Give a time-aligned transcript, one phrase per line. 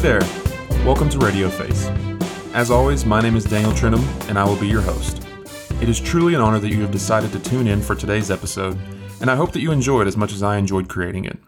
[0.00, 0.20] there,
[0.86, 1.84] welcome to Radio Face.
[2.54, 5.22] As always, my name is Daniel Trentham, and I will be your host.
[5.82, 8.78] It is truly an honor that you have decided to tune in for today's episode,
[9.20, 11.38] and I hope that you enjoy it as much as I enjoyed creating it.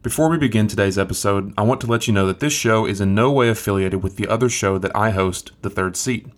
[0.00, 3.00] Before we begin today's episode, I want to let you know that this show is
[3.00, 6.28] in no way affiliated with the other show that I host, The Third Seat.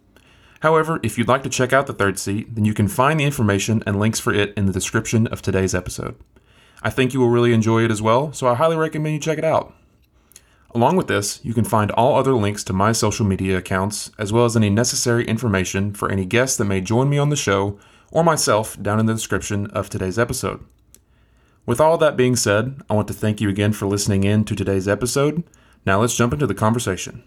[0.60, 3.24] However, if you'd like to check out The Third Seat, then you can find the
[3.24, 6.16] information and links for it in the description of today's episode.
[6.82, 9.36] I think you will really enjoy it as well, so I highly recommend you check
[9.36, 9.74] it out.
[10.74, 14.32] Along with this, you can find all other links to my social media accounts, as
[14.32, 17.78] well as any necessary information for any guests that may join me on the show
[18.10, 20.64] or myself down in the description of today's episode.
[21.64, 24.56] With all that being said, I want to thank you again for listening in to
[24.56, 25.44] today's episode.
[25.86, 27.22] Now let's jump into the conversation.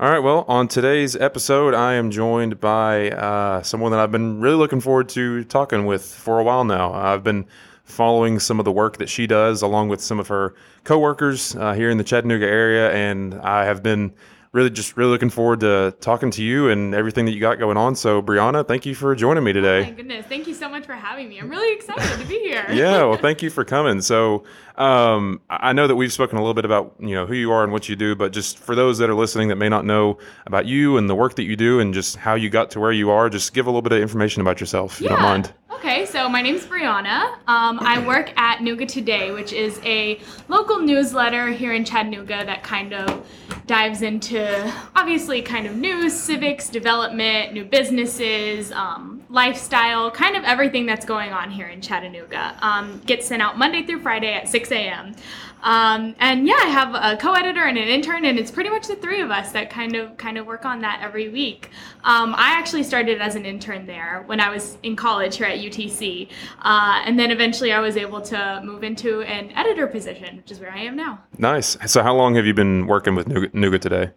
[0.00, 4.40] All right, well, on today's episode, I am joined by uh, someone that I've been
[4.40, 6.92] really looking forward to talking with for a while now.
[6.92, 7.46] I've been
[7.82, 11.72] following some of the work that she does along with some of her coworkers uh,
[11.72, 14.12] here in the Chattanooga area, and I have been
[14.52, 17.76] really just really looking forward to talking to you and everything that you got going
[17.76, 17.94] on.
[17.94, 19.80] So, Brianna, thank you for joining me today.
[19.80, 21.38] Oh my goodness, thank you so much for having me.
[21.38, 22.66] I'm really excited to be here.
[22.72, 24.00] yeah, well, thank you for coming.
[24.00, 24.44] So,
[24.76, 27.64] um, I know that we've spoken a little bit about you know who you are
[27.64, 30.18] and what you do, but just for those that are listening that may not know
[30.46, 32.92] about you and the work that you do and just how you got to where
[32.92, 35.10] you are, just give a little bit of information about yourself, if yeah.
[35.10, 35.52] you don't mind.
[35.70, 37.34] Okay, so my name's Brianna.
[37.46, 42.62] Um, I work at Nooga Today, which is a local newsletter here in Chattanooga that
[42.62, 43.26] kind of
[43.66, 50.86] dives into obviously kind of news, civics, development, new businesses, um, lifestyle, kind of everything
[50.86, 52.56] that's going on here in Chattanooga.
[52.62, 55.14] Um, gets sent out Monday through Friday at 6 a.m.
[55.62, 58.96] Um, and yeah, I have a co-editor and an intern, and it's pretty much the
[58.96, 61.70] three of us that kind of kind of work on that every week.
[62.04, 65.58] Um, I actually started as an intern there when I was in college here at
[65.58, 66.28] UTC,
[66.62, 70.60] uh, and then eventually I was able to move into an editor position, which is
[70.60, 71.20] where I am now.
[71.38, 71.76] Nice.
[71.86, 74.10] So, how long have you been working with Nooga today?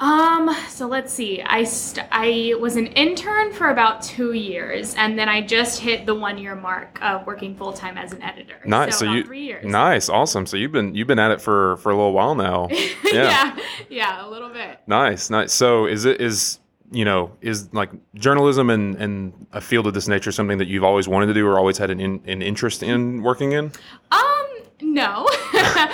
[0.00, 1.42] Um, so let's see.
[1.42, 6.06] I st- I was an intern for about two years, and then I just hit
[6.06, 8.60] the one year mark of working full time as an editor.
[8.64, 8.96] Nice.
[8.98, 9.64] So, So, you three years.
[9.64, 10.46] nice, awesome.
[10.46, 12.68] So you've been you've been at it for for a little while now.
[13.10, 13.56] Yeah.
[13.56, 14.80] yeah, yeah, a little bit.
[14.86, 15.52] Nice, nice.
[15.52, 16.60] So is it is
[16.92, 20.84] you know is like journalism and and a field of this nature something that you've
[20.84, 23.72] always wanted to do or always had an in, an interest in working in?
[24.12, 24.46] Um,
[24.82, 25.26] no.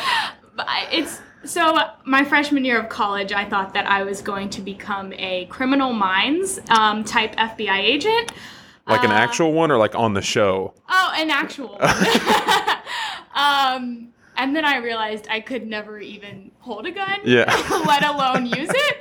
[0.92, 5.12] It's so my freshman year of college, I thought that I was going to become
[5.14, 8.32] a criminal minds um, type FBI agent.
[8.86, 10.74] Like an Uh, actual one or like on the show?
[10.88, 12.76] Oh, an actual one.
[13.34, 17.44] um, and then I realized I could never even hold a gun, Yeah.
[17.86, 18.96] let alone use it.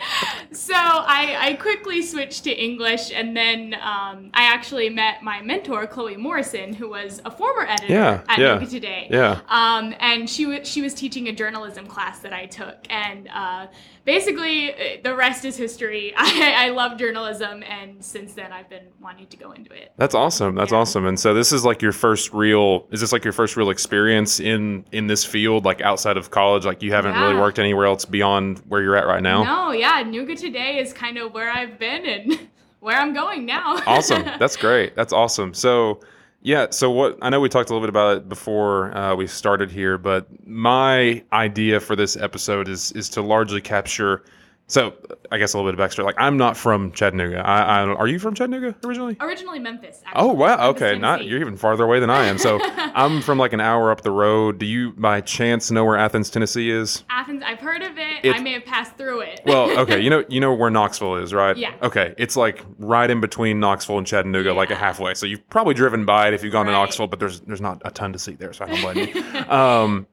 [0.52, 5.88] So I, I quickly switched to English, and then um, I actually met my mentor,
[5.88, 9.08] Chloe Morrison, who was a former editor Yeah, at yeah, Nooga Today.
[9.10, 9.40] yeah.
[9.48, 13.68] Um, and she was she was teaching a journalism class that I took, and uh,
[14.06, 16.14] basically uh, the rest is history.
[16.18, 19.92] I, I love journalism, and since then I've been wanting to go into it.
[19.98, 20.56] That's awesome.
[20.56, 20.80] That's Yeah.
[20.80, 21.06] awesome.
[21.06, 24.40] And so this is like your first real is this like your first real experience
[24.40, 28.06] in in this field like outside of college like you haven't really worked anywhere else
[28.06, 29.44] beyond where you're at right now?
[29.44, 32.48] No, yeah, Nooga today is kind of where I've been and
[32.80, 33.78] where I'm going now.
[33.88, 34.24] awesome.
[34.40, 34.96] That's great.
[34.96, 35.54] That's awesome.
[35.54, 36.02] So,
[36.44, 36.68] yeah.
[36.72, 39.72] So, what I know we talked a little bit about it before uh, we started
[39.72, 44.24] here, but my idea for this episode is is to largely capture.
[44.68, 44.94] So,
[45.32, 46.06] I guess a little bit of backstory.
[46.06, 47.46] Like, I'm not from Chattanooga.
[47.46, 49.18] I, I are you from Chattanooga originally?
[49.20, 50.02] Originally Memphis.
[50.06, 50.30] Actually.
[50.30, 50.70] Oh wow.
[50.70, 50.98] Okay.
[50.98, 52.38] Not you're even farther away than I am.
[52.38, 54.60] So, I'm from like an hour up the road.
[54.60, 57.04] Do you by chance know where Athens, Tennessee is?
[57.10, 57.44] Athens.
[57.46, 58.26] I've heard of it.
[58.26, 59.42] I may have passed through it.
[59.46, 61.58] Well, okay, you know you know where Knoxville is, right?
[61.58, 61.76] Yeah.
[61.82, 65.14] Okay, it's like right in between Knoxville and Chattanooga, like a halfway.
[65.14, 67.82] So you've probably driven by it if you've gone to Knoxville, but there's there's not
[67.86, 69.40] a ton to see there, so I don't blame you.
[69.50, 70.08] um,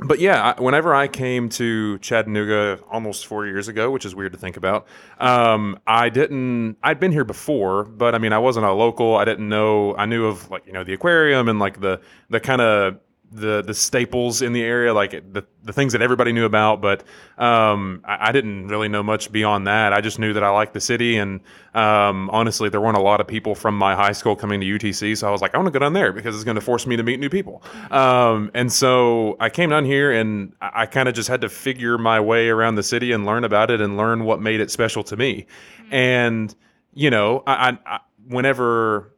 [0.00, 4.38] but yeah, whenever I came to Chattanooga almost four years ago, which is weird to
[4.38, 4.86] think about,
[5.18, 6.76] um, I didn't.
[6.82, 9.16] I'd been here before, but I mean, I wasn't a local.
[9.16, 9.96] I didn't know.
[9.96, 12.98] I knew of like you know the aquarium and like the the kind of
[13.30, 16.80] the the staples in the area, like the the things that everybody knew about.
[16.80, 17.04] But
[17.36, 19.92] um, I, I didn't really know much beyond that.
[19.92, 21.40] I just knew that I liked the city, and
[21.74, 25.16] um, honestly, there weren't a lot of people from my high school coming to UTC,
[25.16, 26.86] so I was like, I want to go down there because it's going to force
[26.86, 27.62] me to meet new people.
[27.90, 31.48] Um, and so I came down here, and I, I kind of just had to
[31.48, 34.70] figure my way around the city and learn about it and learn what made it
[34.70, 35.46] special to me.
[35.90, 36.54] And
[36.94, 39.12] you know, I, I whenever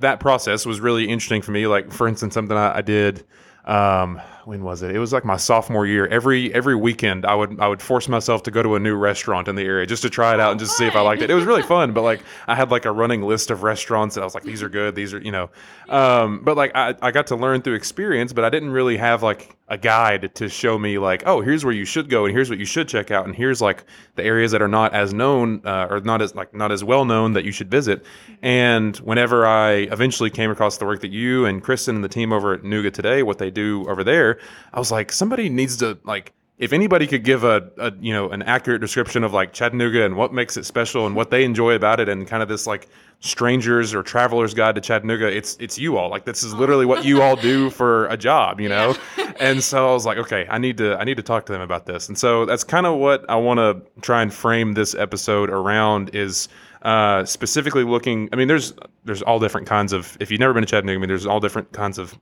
[0.00, 1.66] that process was really interesting for me.
[1.66, 3.24] Like for instance, something I, I did.
[3.64, 4.94] Um, when was it?
[4.94, 6.06] It was like my sophomore year.
[6.06, 9.48] Every every weekend, I would I would force myself to go to a new restaurant
[9.48, 11.30] in the area just to try it out and just see if I liked it.
[11.30, 14.22] It was really fun, but like I had like a running list of restaurants, and
[14.22, 15.50] I was like, these are good, these are you know.
[15.88, 19.22] Um, but like I I got to learn through experience, but I didn't really have
[19.22, 22.50] like a guide to show me like, oh, here's where you should go, and here's
[22.50, 23.84] what you should check out, and here's like
[24.16, 27.04] the areas that are not as known uh, or not as like not as well
[27.04, 28.04] known that you should visit.
[28.42, 32.32] And whenever I eventually came across the work that you and Kristen and the team
[32.32, 34.39] over at Nooga today, what they do over there,
[34.72, 38.28] I was like, somebody needs to like if anybody could give a, a, you know
[38.30, 41.74] an accurate description of like Chattanooga and what makes it special and what they enjoy
[41.74, 42.88] about it and kind of this like
[43.20, 46.10] strangers or travelers guide to Chattanooga, it's it's you all.
[46.10, 48.94] Like this is literally what you all do for a job, you know.
[49.40, 51.62] and so I was like, okay, I need to I need to talk to them
[51.62, 52.08] about this.
[52.08, 56.14] And so that's kind of what I want to try and frame this episode around
[56.14, 56.48] is
[56.82, 58.28] uh, specifically looking.
[58.34, 58.74] I mean, there's
[59.06, 60.14] there's all different kinds of.
[60.20, 62.18] If you've never been to Chattanooga, I mean, there's all different kinds of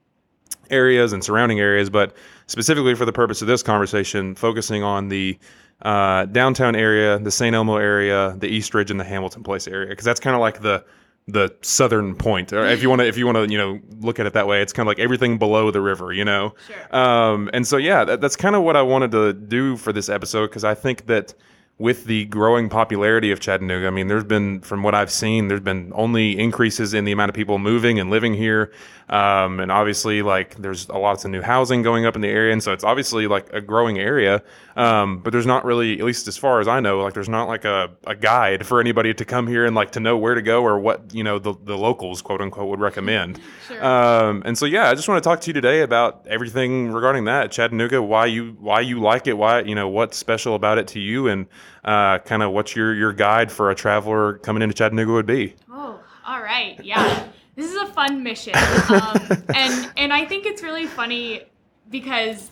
[0.70, 2.16] areas and surrounding areas, but
[2.46, 5.38] specifically for the purpose of this conversation, focusing on the
[5.82, 7.54] uh, downtown area, the St.
[7.54, 10.60] Elmo area, the East Ridge, and the Hamilton Place area, because that's kind of like
[10.60, 10.84] the
[11.28, 12.54] the southern point.
[12.54, 14.46] Or if you want to, if you want to, you know, look at it that
[14.46, 16.54] way, it's kind of like everything below the river, you know.
[16.66, 16.96] Sure.
[16.96, 20.08] Um, and so yeah, that, that's kind of what I wanted to do for this
[20.08, 21.34] episode because I think that
[21.78, 25.60] with the growing popularity of Chattanooga, I mean, there's been, from what I've seen, there's
[25.60, 28.72] been only increases in the amount of people moving and living here.
[29.08, 32.52] Um, and obviously, like, there's a lots of new housing going up in the area.
[32.52, 34.42] And so it's obviously like a growing area.
[34.76, 37.46] Um, but there's not really, at least as far as I know, like, there's not
[37.46, 40.42] like a, a guide for anybody to come here and like to know where to
[40.42, 43.40] go or what, you know, the, the locals, quote unquote, would recommend.
[43.68, 43.84] Sure.
[43.84, 47.24] Um, and so, yeah, I just want to talk to you today about everything regarding
[47.24, 50.88] that Chattanooga, why you, why you like it, why, you know, what's special about it
[50.88, 51.46] to you and,
[51.84, 55.54] uh, kind of what your, your guide for a traveler coming into Chattanooga would be.
[55.70, 56.78] Oh, all right.
[56.84, 57.28] Yeah.
[57.54, 58.54] this is a fun mission.
[58.88, 61.42] Um, and and I think it's really funny
[61.90, 62.50] because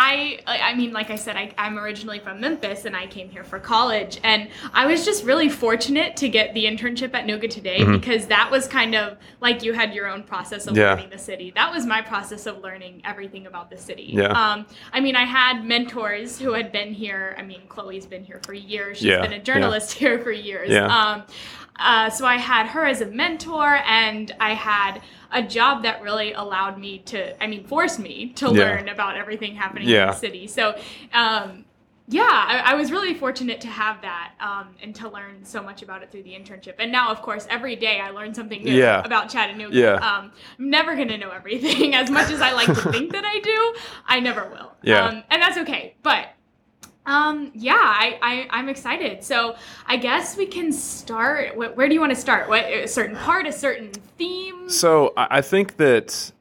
[0.00, 3.42] I I mean like I said I, I'm originally from Memphis and I came here
[3.42, 7.84] for college and I was just really fortunate to get the internship at Nooga today
[7.84, 10.90] because that was kind of like you had your own process of Yeah.
[10.94, 11.50] learning the city.
[11.50, 14.10] That was my process of learning everything about the city.
[14.14, 14.26] Yeah.
[14.28, 17.34] Um, I mean I had mentors who had been here.
[17.36, 18.98] I mean Chloe's been here for years.
[18.98, 19.42] She's Yeah, been a yeah.
[19.42, 20.70] journalist here for years.
[20.70, 20.86] Yeah.
[20.86, 21.24] Um,
[21.78, 25.00] uh, so I had her as a mentor, and I had
[25.32, 28.50] a job that really allowed me to, I mean, forced me to Yeah.
[28.64, 30.46] learn about everything happening in the city.
[30.46, 30.74] So,
[31.12, 31.64] um,
[32.10, 35.82] yeah, I, I was really fortunate to have that um, and to learn so much
[35.82, 36.76] about it through the internship.
[36.78, 39.02] And now, of course, every day I learn something new Yeah.
[39.04, 39.76] about Chattanooga.
[39.76, 39.92] Yeah.
[39.96, 41.94] Um, I'm never going to know everything.
[42.02, 43.74] As much as I like to think that I do,
[44.06, 44.72] I never will.
[44.82, 45.04] Yeah.
[45.04, 45.96] Um, and that's okay.
[46.02, 46.28] But
[47.08, 49.24] um, yeah, I, I, I'm excited.
[49.24, 49.56] So
[49.86, 51.56] I guess we can start.
[51.56, 52.50] Where, where do you want to start?
[52.50, 54.68] What a certain part, a certain theme?
[54.68, 56.32] So I think that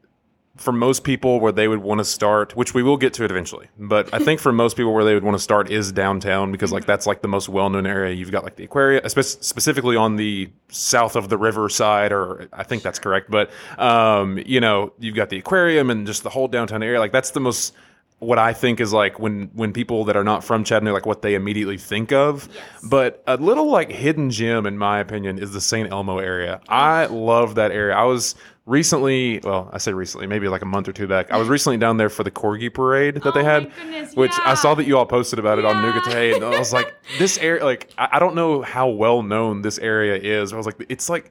[0.58, 3.32] for most people, where they would want to start, which we will get to it
[3.32, 6.52] eventually, but I think for most people, where they would want to start is downtown
[6.52, 8.14] because like that's like the most well-known area.
[8.14, 12.50] You've got like the aquarium, spe- specifically on the south of the river side, or
[12.52, 13.30] I think that's correct.
[13.30, 17.00] But um, you know, you've got the aquarium and just the whole downtown area.
[17.00, 17.74] Like that's the most
[18.20, 21.22] what I think is like when when people that are not from Chattanooga, like what
[21.22, 22.50] they immediately think of.
[22.52, 22.64] Yes.
[22.90, 25.92] But a little like hidden gem, in my opinion, is the St.
[25.92, 26.60] Elmo area.
[26.68, 27.96] I love that area.
[27.96, 28.34] I was
[28.66, 31.30] recently, well, I say recently, maybe like a month or two back.
[31.32, 34.34] I was recently down there for the corgi parade that Oh they had, goodness, which
[34.44, 35.92] I saw that you all posted about it on Yeah.
[35.94, 39.62] Nougat and I was like, this area, like I, I don't know how well known
[39.62, 40.54] this area is.
[40.54, 41.30] I was like, it's like.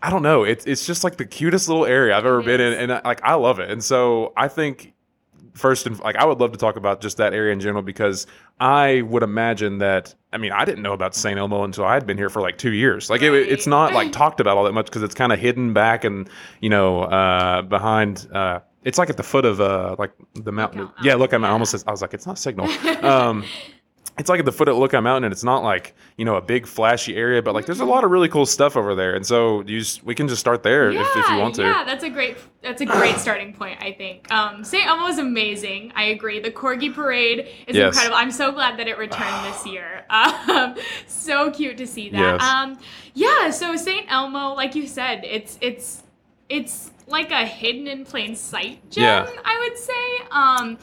[0.00, 0.44] I don't know.
[0.44, 3.20] It's it's just like the cutest little area I've ever been in, and I, like
[3.24, 3.68] I love it.
[3.68, 4.92] And so I think
[5.58, 8.26] first and like I would love to talk about just that area in general because
[8.60, 11.38] I would imagine that I mean I didn't know about St.
[11.38, 13.10] Elmo until I had been here for like two years.
[13.10, 15.72] Like it, it's not like talked about all that much because it's kind of hidden
[15.72, 16.28] back and
[16.60, 18.28] you know uh, behind.
[18.32, 20.82] Uh, it's like at the foot of uh, like the mountain.
[20.82, 22.68] Lookout yeah, look, I Mountain, almost I was like it's not signal.
[23.04, 23.44] Um,
[24.18, 26.40] it's like at the foot of Lookout Mountain, and it's not like you know a
[26.40, 29.14] big flashy area, but like there's a lot of really cool stuff over there.
[29.14, 31.62] And so you just, we can just start there if, if you want to.
[31.62, 34.30] Yeah, that's a great that's a great starting point, I think.
[34.32, 34.86] Um, St.
[34.86, 35.92] Elmo is amazing.
[35.94, 36.40] I agree.
[36.40, 37.94] The Corgi Parade is Yes.
[37.94, 38.16] incredible.
[38.16, 40.04] I'm so glad that it returned this year.
[40.48, 40.74] Um,
[41.06, 42.18] so cute to see that.
[42.18, 42.42] Yes.
[42.42, 42.78] Um,
[43.14, 44.06] yeah, so St.
[44.10, 46.02] Elmo, like you said, it's it's
[46.48, 49.30] it's like a hidden in plain sight gem, Yeah.
[49.44, 50.26] I would say.
[50.30, 50.78] Um,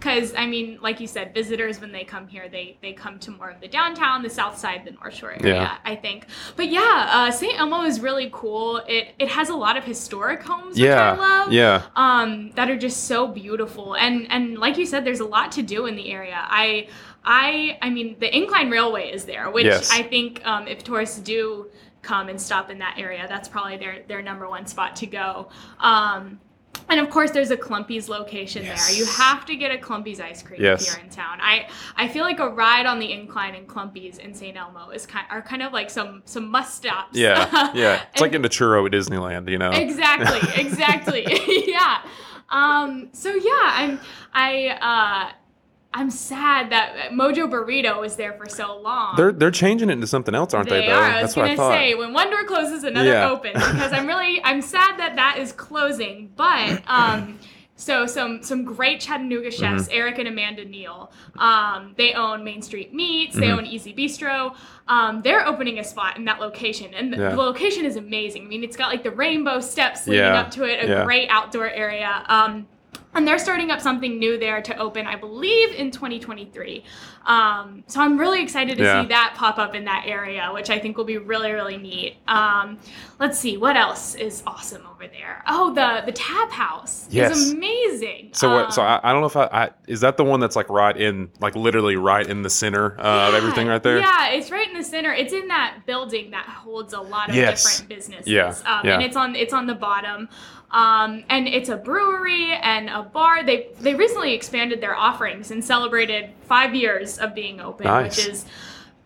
[0.00, 3.30] because I mean, like you said, visitors when they come here, they they come to
[3.30, 5.54] more of the downtown, the south side, the North Shore area.
[5.54, 5.76] Yeah.
[5.84, 6.26] I think.
[6.56, 7.58] But yeah, uh, St.
[7.60, 8.78] Elmo is really cool.
[8.88, 11.52] It it has a lot of historic homes, Yeah, which I love.
[11.52, 11.82] yeah.
[11.96, 15.62] Um, that are just so beautiful, and and like you said, there's a lot to
[15.62, 16.36] do in the area.
[16.42, 16.88] I
[17.22, 19.90] I I mean, the Incline Railway is there, which Yes.
[19.92, 21.66] I think um, if tourists do
[22.00, 25.50] come and stop in that area, that's probably their their number one spot to go.
[25.78, 26.40] Um,
[26.88, 28.88] and of course, there's a Clumpies location Yes.
[28.88, 28.98] there.
[28.98, 30.88] You have to get a Clumpies ice cream Yes.
[30.92, 31.38] here in town.
[31.40, 34.56] I I feel like a ride on the incline in Clumpies in St.
[34.56, 37.16] Elmo is kind are kind of like some some must stops.
[37.16, 38.02] Yeah, yeah.
[38.12, 39.70] It's like a churro at Disneyland, you know.
[39.70, 41.24] exactly exactly
[41.70, 42.02] yeah
[42.50, 44.00] um so yeah i'm
[44.34, 45.32] i uh
[45.92, 50.06] i'm sad that mojo burrito was there for so long They're they're changing it into
[50.06, 50.82] something else, aren't they?
[50.82, 51.00] they though?
[51.00, 53.28] I That's was what gonna I say when one door closes, another Yeah.
[53.30, 56.30] opens because I'm really I'm sad that that is closing.
[56.36, 57.38] But um,
[57.74, 59.96] so some some great Chattanooga chefs, Mm-hmm.
[59.98, 61.10] Erik and Amanda Niel.
[61.38, 63.34] Um, they own Main Street Meats.
[63.34, 63.58] They Mhm.
[63.58, 64.54] own Easy Bistro.
[64.86, 67.28] Um, they're opening a spot in that location, and the, Yeah.
[67.30, 68.44] the location is amazing.
[68.44, 70.40] I mean, it's got like the rainbow steps leading Yeah.
[70.40, 71.04] up to it, a Yeah.
[71.04, 72.22] great outdoor area.
[72.28, 72.66] Um,
[73.14, 76.84] and they're starting up something new there to open, I believe, in 2023.
[77.26, 79.02] Um, so I'm really excited to Yeah.
[79.02, 82.16] see that pop up in that area, which I think will be really, really neat.
[82.28, 82.78] Um,
[83.18, 85.42] let's see, what else is awesome over there?
[85.46, 87.36] Oh, the the Tap House Yes.
[87.36, 88.30] is amazing.
[88.32, 88.72] So what?
[88.72, 90.70] So Um, I, I don't know if I, I is that the one that's like
[90.70, 93.98] right in like literally right in the center uh, of everything right there.
[93.98, 95.12] Yeah, it's right in the center.
[95.12, 97.64] It's in that building that holds a lot of Yes.
[97.64, 98.28] different businesses.
[98.28, 98.94] Yeah, Um, yeah.
[98.94, 100.28] And it's on it's on the bottom.
[100.72, 103.42] Um, and it's a brewery and a bar.
[103.44, 108.16] They they recently expanded their offerings and celebrated five years of being open, Nice.
[108.16, 108.44] which is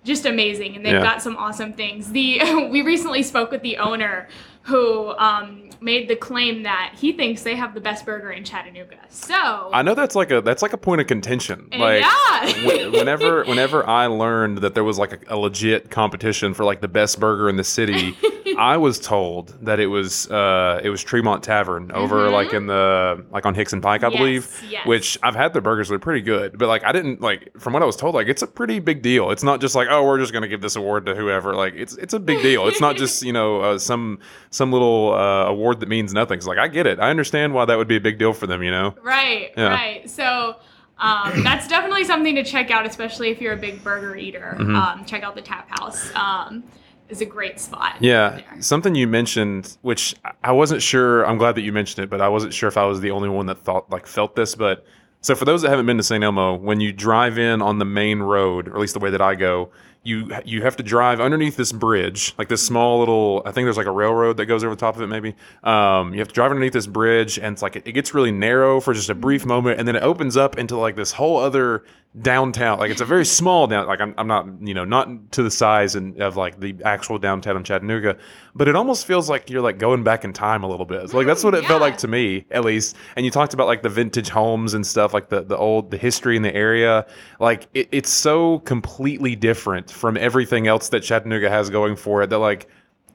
[0.04, 0.76] just amazing.
[0.76, 1.02] And they've Yeah.
[1.02, 2.12] got some awesome things.
[2.12, 4.28] The we recently spoke with the owner
[4.62, 8.96] who um, made the claim that he thinks they have the best burger in Chattanooga.
[9.10, 11.68] So I know that's like a that's like a point of contention.
[11.76, 12.88] Like Yeah.
[12.90, 16.88] whenever whenever I learned that there was like a, a legit competition for like the
[16.88, 18.16] best burger in the city,
[18.58, 23.24] I was told that it was uh it was Tremont Tavern over like in the
[23.30, 24.62] like on Hixson Pike, I Yes, believe.
[24.68, 24.86] yes.
[24.86, 26.58] Which I've had their burgers; they're pretty good.
[26.58, 29.02] But like I didn't like from what I was told, like it's a pretty big
[29.02, 29.30] deal.
[29.30, 31.54] It's not just like oh we're just gonna give this award to whoever.
[31.54, 32.66] Like it's it's a big deal.
[32.68, 34.18] It's not just you know uh, some
[34.50, 36.36] some little uh, award that means nothing.
[36.38, 37.00] It's like I get it.
[37.00, 38.62] I understand why that would be a big deal for them.
[38.62, 38.94] You know.
[39.02, 39.68] Right, Yeah.
[39.68, 40.10] right.
[40.10, 40.56] So
[40.98, 44.56] um, that's definitely something to check out, especially if you're a big burger eater.
[44.58, 44.76] Mm-hmm.
[44.76, 46.14] Um, check out the Tap House.
[46.14, 46.62] Um,
[47.08, 47.96] is a great spot.
[48.00, 48.62] Yeah, there.
[48.62, 51.24] something you mentioned, which I- wasn't sure.
[51.26, 53.28] I'm glad that you mentioned it, but I wasn't sure if I was the only
[53.28, 54.54] one that thought like felt this.
[54.54, 54.84] But
[55.20, 56.22] so for those that haven't been to St.
[56.22, 59.20] Elmo, when you drive in on the main road, or at least the way that
[59.22, 59.70] I go,
[60.02, 63.42] you you have to drive underneath this bridge, like this small little.
[63.46, 65.06] I think there's like a railroad that goes over the top of it.
[65.06, 68.12] Maybe um, you have to drive underneath this bridge, and it's like it, it gets
[68.12, 71.12] really narrow for just a brief moment, and then it opens up into like this
[71.12, 71.84] whole other
[72.20, 72.78] downtown.
[72.78, 73.86] Like it's a very small down.
[73.86, 77.18] Like I'm, I'm not you know not to the size and of like the actual
[77.18, 78.16] downtown of Chattanooga,
[78.54, 81.12] but it almost feels like you're like going back in time a little bit.
[81.12, 82.96] Like that's what it felt like to me at least.
[83.16, 85.98] And you talked about like the vintage homes and stuff, like the the old the
[85.98, 87.06] history in the area.
[87.40, 92.30] Like it, it's so completely different from everything else that Chattanooga has going for it.
[92.30, 92.68] That like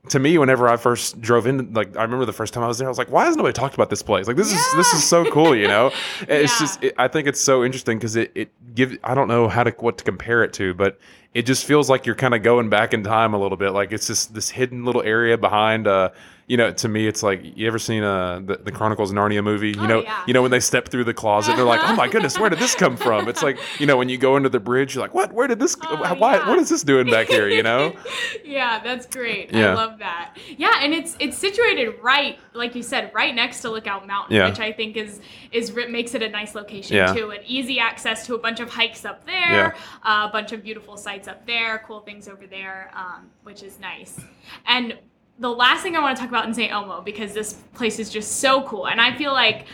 [0.09, 2.77] to me, whenever I first drove in, like I remember the first time I was
[2.77, 4.27] there, I was like, "Why has nobody talked about this place?
[4.27, 5.91] Like this is this is so cool, you know."
[6.27, 8.97] It's just, it, I think it's so interesting because it it gives.
[9.03, 10.97] I don't know how to what to compare it to, but
[11.33, 13.71] it just feels like you're kind of going back in time a little bit.
[13.71, 15.87] Like it's just this hidden little area behind.
[15.87, 16.09] uh
[16.47, 19.43] you know, to me, it's like you ever seen uh, the, the Chronicles of Narnia
[19.43, 19.69] movie?
[19.69, 20.23] You Oh, know, yeah.
[20.25, 22.57] you know when they step through the closet, they're like, "Oh my goodness, where did
[22.57, 25.13] this come from?" It's like you know when you go into the bridge, you're like,
[25.13, 25.31] "What?
[25.31, 25.77] Where did this?
[25.83, 26.37] Oh, why?
[26.37, 26.49] yeah.
[26.49, 27.95] What is this doing back here?" You know?
[28.43, 29.53] yeah, that's great.
[29.53, 29.73] Yeah.
[29.73, 30.37] I love that.
[30.57, 34.49] Yeah, and it's it's situated right, like you said, right next to Lookout Mountain, Yeah.
[34.49, 35.19] which I think is
[35.51, 39.05] is makes it a nice location too, and easy access to a bunch of hikes
[39.05, 43.29] up there, uh, a bunch of beautiful sites up there, cool things over there, um,
[43.43, 44.19] which is nice.
[44.65, 44.97] And
[45.39, 46.71] the last thing I want to talk about in St.
[46.71, 49.65] Elmo because this place is just so cool, and I feel like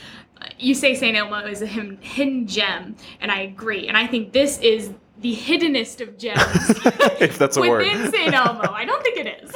[0.41, 1.15] uh, you say St.
[1.17, 6.01] Elmo is a hidden, gem, and I agree, and I think this is the hiddenest
[6.01, 6.41] of gems
[7.21, 7.83] if that's a word.
[7.87, 8.33] within St.
[8.33, 8.69] Elmo.
[8.69, 9.51] I don't think it is.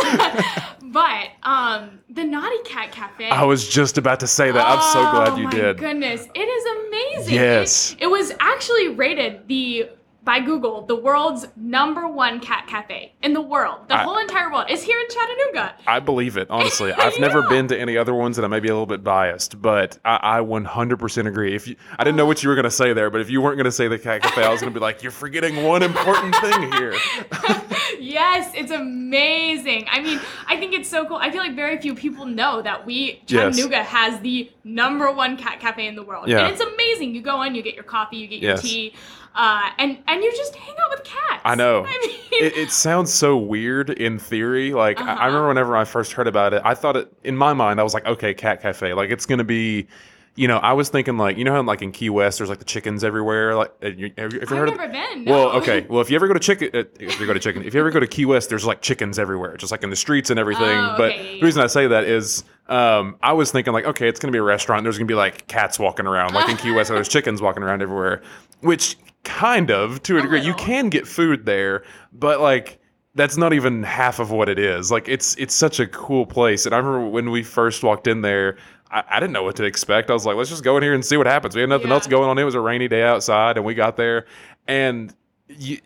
[0.94, 3.30] but um, the Naughty Cat Cafe.
[3.30, 4.66] I was just about to say that.
[4.66, 5.76] I'm so glad you Oh, did.
[5.76, 7.36] My goodness, it is amazing.
[7.36, 7.92] Yes.
[8.00, 9.90] It, it was actually rated the
[10.24, 13.88] by Google the world's number one cat cafe in the world.
[13.88, 15.76] The I- whole entire world is here in Chattanooga.
[15.88, 16.92] I believe it, honestly.
[16.98, 19.62] I've never been to any other ones, and I may be a little bit biased,
[19.62, 21.56] but I, I 100% agree.
[21.56, 23.42] If you, I didn't know what you were going to say there, but if you
[23.42, 25.64] weren't going to say the Cat Cafe, I was going to be like, you're forgetting
[25.64, 26.94] one important thing here.
[28.00, 29.86] yes, it's amazing.
[29.90, 31.18] I mean, I think it's so cool.
[31.18, 33.56] I feel like very few people know that we Yes.
[33.56, 36.40] Chattanooga has the number one cat cafe in the world, Yeah.
[36.46, 37.16] and it's amazing.
[37.16, 38.62] You go in, you get your coffee, you get your Yes.
[38.62, 38.94] tea,
[39.36, 41.42] uh, and and you just hang out with cats.
[41.46, 41.86] I know.
[41.88, 44.74] I mean, It, it sounds so weird in theory.
[44.74, 45.26] Like, I- I Uh-huh.
[45.28, 47.94] remember whenever I first heard about it, I thought it, in my mind, I was
[47.94, 48.94] like, okay, Cat Cafe.
[48.94, 49.88] Like, it's going to be.
[50.36, 52.60] you know, I was thinking like, you know how like in Key West, there's like
[52.60, 53.56] the chickens everywhere.
[53.56, 54.70] Like, uh, you, have you ever I've heard?
[54.70, 55.26] never of, been.
[55.26, 55.86] Well, okay.
[55.90, 57.80] Well, if you ever go to chicken, uh, if you go to chicken, if you
[57.82, 60.40] ever go to Key West, there's like chickens everywhere, just like in the streets and
[60.40, 60.64] everything.
[60.80, 63.84] Oh, but okay, yeah, the reason I say that is, um, I was thinking like,
[63.86, 64.80] okay, it's gonna be a restaurant.
[64.80, 67.62] And there's gonna be like cats walking around, like in Key West, there's chickens walking
[67.64, 68.22] around everywhere,
[68.62, 68.96] which
[69.30, 71.84] kind of to a, A degree, you can get food there,
[72.14, 72.80] but like
[73.16, 74.92] that's not even half of what it is.
[74.92, 76.66] Like it's it's such a cool place.
[76.66, 78.58] And I remember when we first walked in there,
[78.92, 80.10] I, I didn't know what to expect.
[80.10, 81.56] I was like, let's just go in here and see what happens.
[81.56, 81.96] We had nothing Yeah.
[81.96, 82.38] else going on.
[82.38, 84.26] It was a rainy day outside, and we got there,
[84.68, 85.14] and
[85.48, 85.78] you.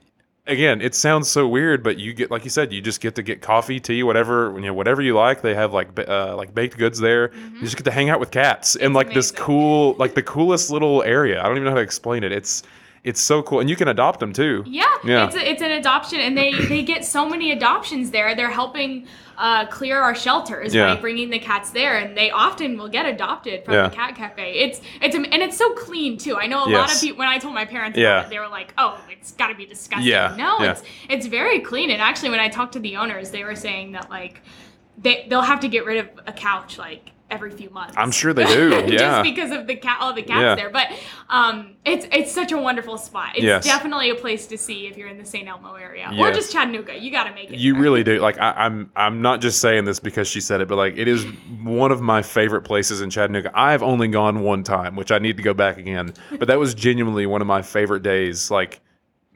[0.45, 3.23] Again, it sounds so weird, but you get like you said, you just get to
[3.23, 5.41] get coffee, tea, whatever you know, whatever you like.
[5.41, 7.31] They have like uh, like baked goods there.
[7.53, 9.41] You just get to hang out with cats and like this Mm-hmm.
[9.41, 11.39] cool, like the coolest little area.
[11.39, 12.33] I don't even know how to explain it.
[12.33, 12.62] It's
[13.03, 14.63] it's so cool, and you can adopt them too.
[14.65, 15.25] Yeah, Yeah.
[15.25, 18.33] it's a, it's an adoption, and they they get so many adoptions there.
[18.36, 19.07] They're helping
[19.38, 20.93] uh, clear our shelters Yeah.
[20.95, 23.89] by bringing the cats there, and they often will get adopted from Yeah.
[23.89, 24.53] the cat cafe.
[24.53, 26.38] It's it's and it's so clean too.
[26.38, 27.17] I know a lot of people.
[27.17, 28.19] When I told my parents Yeah.
[28.19, 30.72] about it, they were like, "Oh, it's got to be disgusting." Yeah, No, yeah.
[30.72, 31.89] it's it's very clean.
[31.89, 34.41] And actually, when I talked to the owners, they were saying that like
[34.98, 37.95] they they'll have to get rid of a couch like every few months.
[37.97, 38.69] I'm sure they do.
[38.93, 38.97] Yeah.
[38.97, 40.55] just because of the cat, all the cats Yeah.
[40.55, 40.69] there.
[40.69, 40.87] But
[41.29, 43.31] um, it's it's such a wonderful spot.
[43.35, 43.65] It's Yes.
[43.65, 45.47] definitely a place to see if you're in the St.
[45.47, 46.97] Elmo area or just Chattanooga.
[46.97, 47.57] You got to make it.
[47.59, 47.81] You there.
[47.81, 48.19] really do.
[48.19, 51.07] Like I, I'm I'm not just saying this because she said it, but like it
[51.07, 51.25] is
[51.63, 53.51] one of my favorite places in Chattanooga.
[53.53, 56.13] I've only gone one time, which I need to go back again.
[56.37, 58.51] But that was genuinely one of my favorite days.
[58.51, 58.79] Like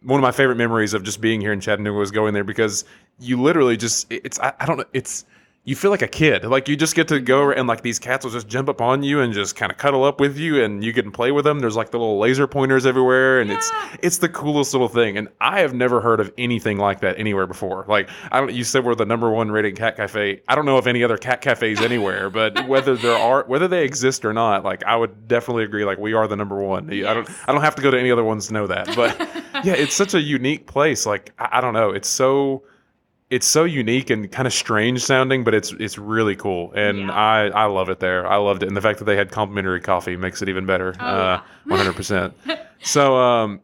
[0.03, 2.85] one of my favorite memories of just being here in Chattanooga was going there because
[3.19, 5.25] you literally just it's I, I don't know it's
[5.67, 6.45] you feel like a kid.
[6.45, 7.59] Like you just get to go mm-hmm.
[7.59, 10.05] and like these cats will just jump up on you and just kind of cuddle
[10.05, 11.59] up with you and you can play with them.
[11.59, 13.97] There's like the little laser pointers everywhere and it's Yeah.
[14.01, 15.17] it's the coolest little thing.
[15.17, 17.83] And I have never heard of anything like that anywhere before.
[17.89, 20.41] Like I don't you said we're the number one rated cat cafe.
[20.47, 23.83] I don't know of any other cat cafes anywhere, but whether there are whether they
[23.83, 26.89] exist or not, like I would definitely agree like we are the number one.
[26.89, 28.95] I don't I don't have to go to any other ones to know that.
[28.95, 29.19] But
[29.65, 31.05] yeah, it's such a unique place.
[31.05, 31.91] Like I, I don't know.
[31.91, 32.63] It's so
[33.29, 37.11] it's so unique and kind of strange sounding, but it's it's really cool, and Yeah.
[37.11, 38.25] I I love it there.
[38.27, 40.95] I loved it, and the fact that they had complimentary coffee makes it even better.
[40.99, 42.33] Oh, uh, One hundred percent.
[42.81, 43.59] So um,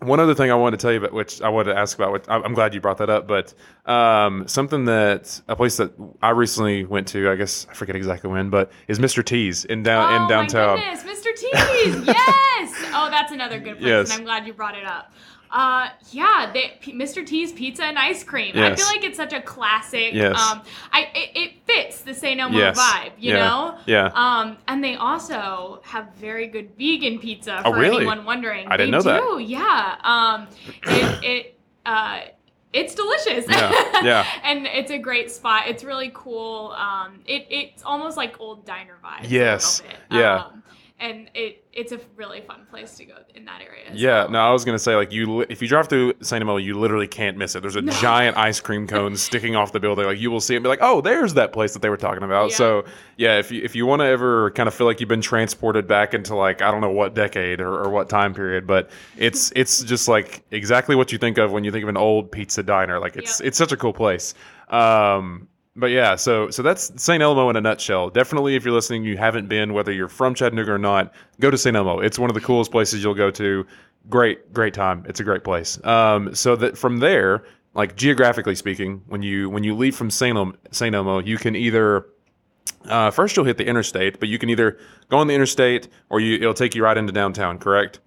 [0.00, 2.12] one other thing I wanted to tell you about, which I wanted to ask about,
[2.12, 3.52] which I'm I'm glad you brought that up, but
[3.90, 5.92] um, something that a place that
[6.22, 9.24] I recently went to, I guess I forget exactly when, but is Mr.
[9.24, 10.78] T's in down oh, in downtown.
[10.78, 11.34] My goodness, Mr.
[11.34, 12.06] T's.
[12.06, 12.90] yes.
[12.94, 14.10] Oh, that's another good place, Yes.
[14.10, 15.12] and I'm glad you brought it up.
[15.52, 17.24] Uh, yeah, they, P- Mr.
[17.26, 18.56] T's Pizza and Ice Cream.
[18.56, 20.14] I feel like it's such a classic.
[20.14, 20.34] Yes.
[20.40, 20.62] Um,
[20.92, 22.40] I it, it fits the St.
[22.40, 22.78] Elmo Yes.
[22.80, 23.46] vibe, you Yeah.
[23.46, 23.78] know.
[23.84, 24.06] Yeah.
[24.14, 27.96] Um, and they also have very good vegan pizza Oh, for really?
[27.98, 28.66] anyone wondering.
[28.68, 29.20] I didn't they know that.
[29.20, 29.96] do, Yeah.
[30.02, 30.48] Um,
[30.84, 32.20] it it uh.
[32.74, 33.44] It's delicious.
[33.50, 34.26] Yeah, yeah.
[34.44, 35.64] and it's a great spot.
[35.66, 36.70] It's really cool.
[36.78, 39.26] Um, it, it's almost like old diner vibes.
[39.30, 40.44] Yes, yeah.
[40.46, 40.61] Um,
[41.02, 43.90] and it it's a really fun place to go in that area.
[43.92, 44.30] Yeah, well.
[44.30, 46.40] no, I was gonna say like you, li- if you drive through St.
[46.40, 47.60] Elmo, you literally can't miss it.
[47.60, 50.04] There's a giant ice cream cone sticking off the building.
[50.06, 51.96] Like you will see it and be like, oh, there's that place that they were
[51.96, 52.50] talking about.
[52.50, 52.56] Yeah.
[52.56, 52.84] So
[53.16, 55.86] yeah, if you if you want to ever kind of feel like you've been transported
[55.88, 59.50] back into like I don't know what decade or, or what time period, but it's
[59.56, 62.62] it's just like exactly what you think of when you think of an old pizza
[62.62, 63.00] diner.
[63.00, 63.48] Like it's Yep.
[63.48, 64.34] it's such a cool place.
[64.68, 67.22] Um, but yeah, so so that's St.
[67.22, 68.10] Elmo in a nutshell.
[68.10, 71.56] Definitely, if you're listening, you haven't been, whether you're from Chattanooga or not, go to
[71.56, 71.74] St.
[71.74, 72.00] Elmo.
[72.00, 73.66] It's one of the coolest places you'll go to.
[74.10, 75.04] Great, great time.
[75.08, 75.82] It's a great place.
[75.84, 80.36] Um, so that from there, like geographically speaking, when you when you leave from St.
[80.36, 80.94] Elmo, St.
[80.94, 82.06] Elmo, you can either
[82.86, 86.20] uh, first you'll hit the interstate, but you can either go on the interstate or
[86.20, 87.58] you it'll take you right into downtown.
[87.58, 88.00] Correct?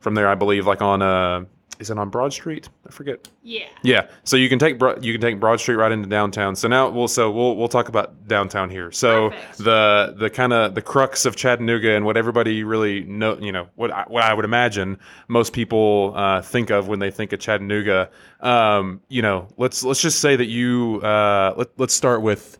[0.00, 1.44] From there, I believe, like on uh,
[1.78, 2.68] is it on Broad Street?
[2.86, 3.28] I forget.
[3.42, 3.66] Yeah.
[3.82, 6.54] Yeah, so you can take Bro- you can take Broad Street right into downtown.
[6.54, 8.92] So now we'll so we'll we'll talk about downtown here.
[8.92, 9.58] So Perfect.
[9.58, 13.68] the the kind of the crux of Chattanooga and what everybody really know, you know,
[13.74, 17.40] what I, what I would imagine most people uh, think of when they think of
[17.40, 18.10] Chattanooga.
[18.40, 22.58] Um, you know, let's let's just say that you uh, let let's start with.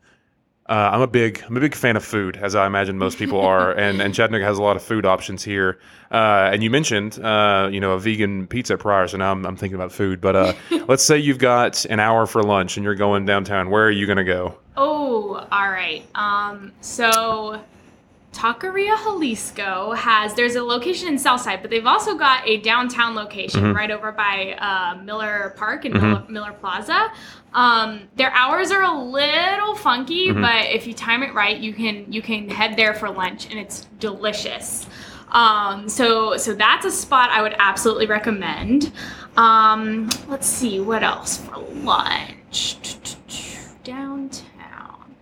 [0.68, 3.40] Uh, I'm a big I'm a big fan of food, as I imagine most people
[3.52, 5.78] are, and and Chattanooga has a lot of food options here.
[6.10, 9.56] Uh, and you mentioned uh, you know a vegan pizza prior, so now I'm, I'm
[9.56, 10.20] thinking about food.
[10.20, 10.52] But uh,
[10.88, 13.70] let's say you've got an hour for lunch and you're going downtown.
[13.70, 14.56] Where are you going to go?
[14.76, 16.04] Oh, all right.
[16.14, 17.60] Um, so
[18.32, 23.62] Taqueria Jalisco has there's a location in Southside, but they've also got a downtown location
[23.62, 23.76] Mm-hmm.
[23.76, 27.12] right over by uh, Miller Park and Miller, Miller Plaza.
[27.52, 30.40] Um, their hours are a little funky, Mm-hmm.
[30.42, 33.58] but if you time it right, you can you can head there for lunch, and
[33.58, 34.86] it's delicious.
[35.30, 38.92] Um, so so that's a spot I would absolutely recommend.
[39.36, 42.76] Um, let's see what else for lunch
[43.82, 45.14] downtown.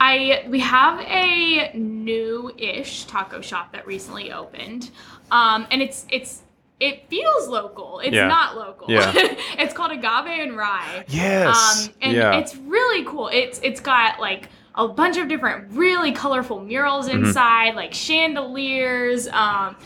[0.00, 4.90] I we have a new-ish taco shop that recently opened,
[5.30, 6.42] um, and it's it's
[6.80, 8.00] it feels local.
[8.00, 8.26] It's Yeah.
[8.26, 8.90] not local.
[8.90, 9.12] Yeah.
[9.58, 11.04] it's called Agave and Rye.
[11.08, 11.86] Yes.
[11.88, 12.38] Um, and yeah.
[12.38, 13.28] it's really cool.
[13.28, 17.26] It's it's got like a bunch of different really colorful murals Mm-hmm.
[17.26, 19.76] inside, like chandeliers, um,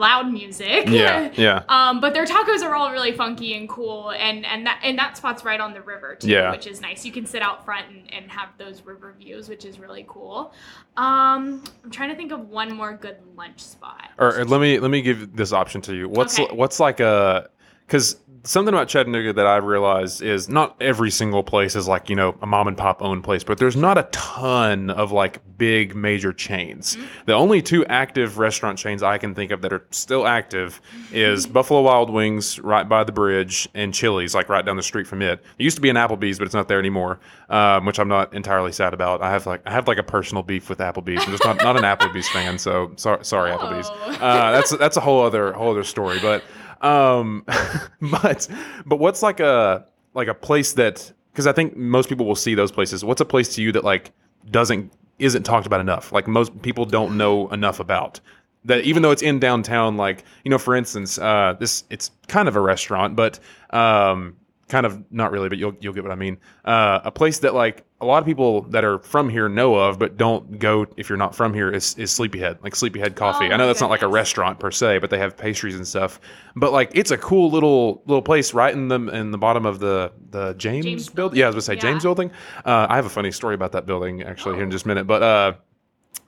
[0.00, 0.88] loud music.
[0.88, 1.30] yeah.
[1.36, 1.62] Yeah.
[1.68, 5.16] Um, but their tacos are all really funky and cool, and and that and that
[5.16, 6.50] spot's right on the river too, Yeah.
[6.50, 7.04] which is nice.
[7.04, 10.52] You can sit out front and, and have those river views, which is really cool.
[10.96, 14.08] Um, I'm trying to think of one more good lunch spot.
[14.18, 16.08] Or, or let me let me give this option to you.
[16.08, 16.54] What's Okay.
[16.54, 17.48] what's like a
[17.86, 22.16] because something about Chattanooga that I've realized is not every single place is like you
[22.16, 25.94] know a mom and pop owned place, but there's not a ton of like big
[25.94, 26.96] major chains.
[26.96, 27.06] Mm-hmm.
[27.26, 30.80] The only two active restaurant chains I can think of that are still active
[31.12, 35.06] is Buffalo Wild Wings right by the bridge and Chili's like right down the street
[35.06, 35.40] from it.
[35.58, 38.32] It used to be an Applebee's, but it's not there anymore, um, which I'm not
[38.34, 39.22] entirely sad about.
[39.22, 41.24] I have like I have like a personal beef with Applebee's.
[41.24, 43.88] I'm just not, not an Applebee's fan, so sorry, sorry Applebee's.
[43.90, 44.10] Oh.
[44.12, 46.18] Uh, that's that's a whole other whole other story.
[46.20, 46.42] But
[46.80, 47.44] um,
[48.00, 48.48] but
[48.86, 52.54] but what's like a like a place that because I think most people will see
[52.54, 53.04] those places.
[53.04, 54.12] What's a place to you that like
[54.50, 56.12] doesn't isn't talked about enough?
[56.12, 58.20] Like most people don't know enough about
[58.64, 58.82] that.
[58.82, 62.56] Even though it's in downtown, like you know, for instance, uh, this it's kind of
[62.56, 63.38] a restaurant, but
[63.70, 64.36] um,
[64.68, 66.38] kind of not really, but you'll you'll get what I mean.
[66.64, 69.98] Uh, a place that like a lot of people that are from here know of,
[69.98, 73.46] but don't go if you're not from here is, is Sleepyhead, like Sleepyhead Coffee.
[73.46, 75.86] Oh I know that's not like a restaurant per se, but they have pastries and
[75.86, 76.18] stuff.
[76.56, 79.80] But like it's a cool little little place right in the in the bottom of
[79.80, 81.38] the the James, James building.
[81.38, 81.80] Yeah, I was gonna say Yeah.
[81.92, 82.30] James building.
[82.64, 85.06] Uh, I have a funny story about that building actually here in just a minute,
[85.06, 85.52] but uh,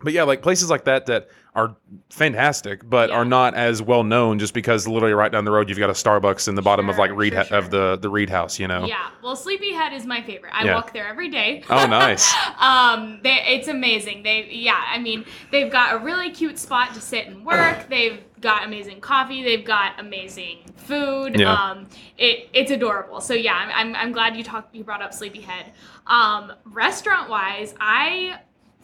[0.02, 1.76] but yeah, like places like that that are
[2.08, 3.16] fantastic, but Yeah.
[3.16, 5.92] are not as well known just because literally right down the road you've got a
[5.92, 8.66] Starbucks in the bottom of like Read sure, ha- of the the Read House, you
[8.66, 8.86] know.
[8.86, 10.52] Yeah, well, Sleepyhead is my favorite.
[10.54, 10.74] I Yeah.
[10.76, 11.62] walk there every day.
[11.68, 12.32] Oh, nice.
[12.58, 14.22] um, they, it's amazing.
[14.22, 17.86] They, yeah, I mean, they've got a really cute spot to sit and work.
[17.90, 19.42] They've got amazing coffee.
[19.44, 21.38] They've got amazing food.
[21.38, 21.52] Yeah.
[21.52, 21.86] Um,
[22.18, 23.20] it, it's adorable.
[23.20, 25.66] So yeah, I'm, I'm, I'm glad you talked, you brought up Sleepyhead.
[26.06, 28.40] Um, restaurant wise, I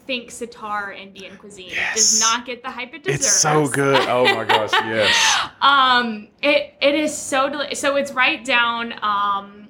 [0.09, 1.93] think Sitar Indian cuisine Yes.
[1.95, 3.25] does not get the hype it deserves.
[3.25, 4.01] It's so good.
[4.07, 5.13] Oh my gosh, yes.
[5.61, 8.93] Um, it it is so deli- so it's right down.
[8.93, 9.67] Um,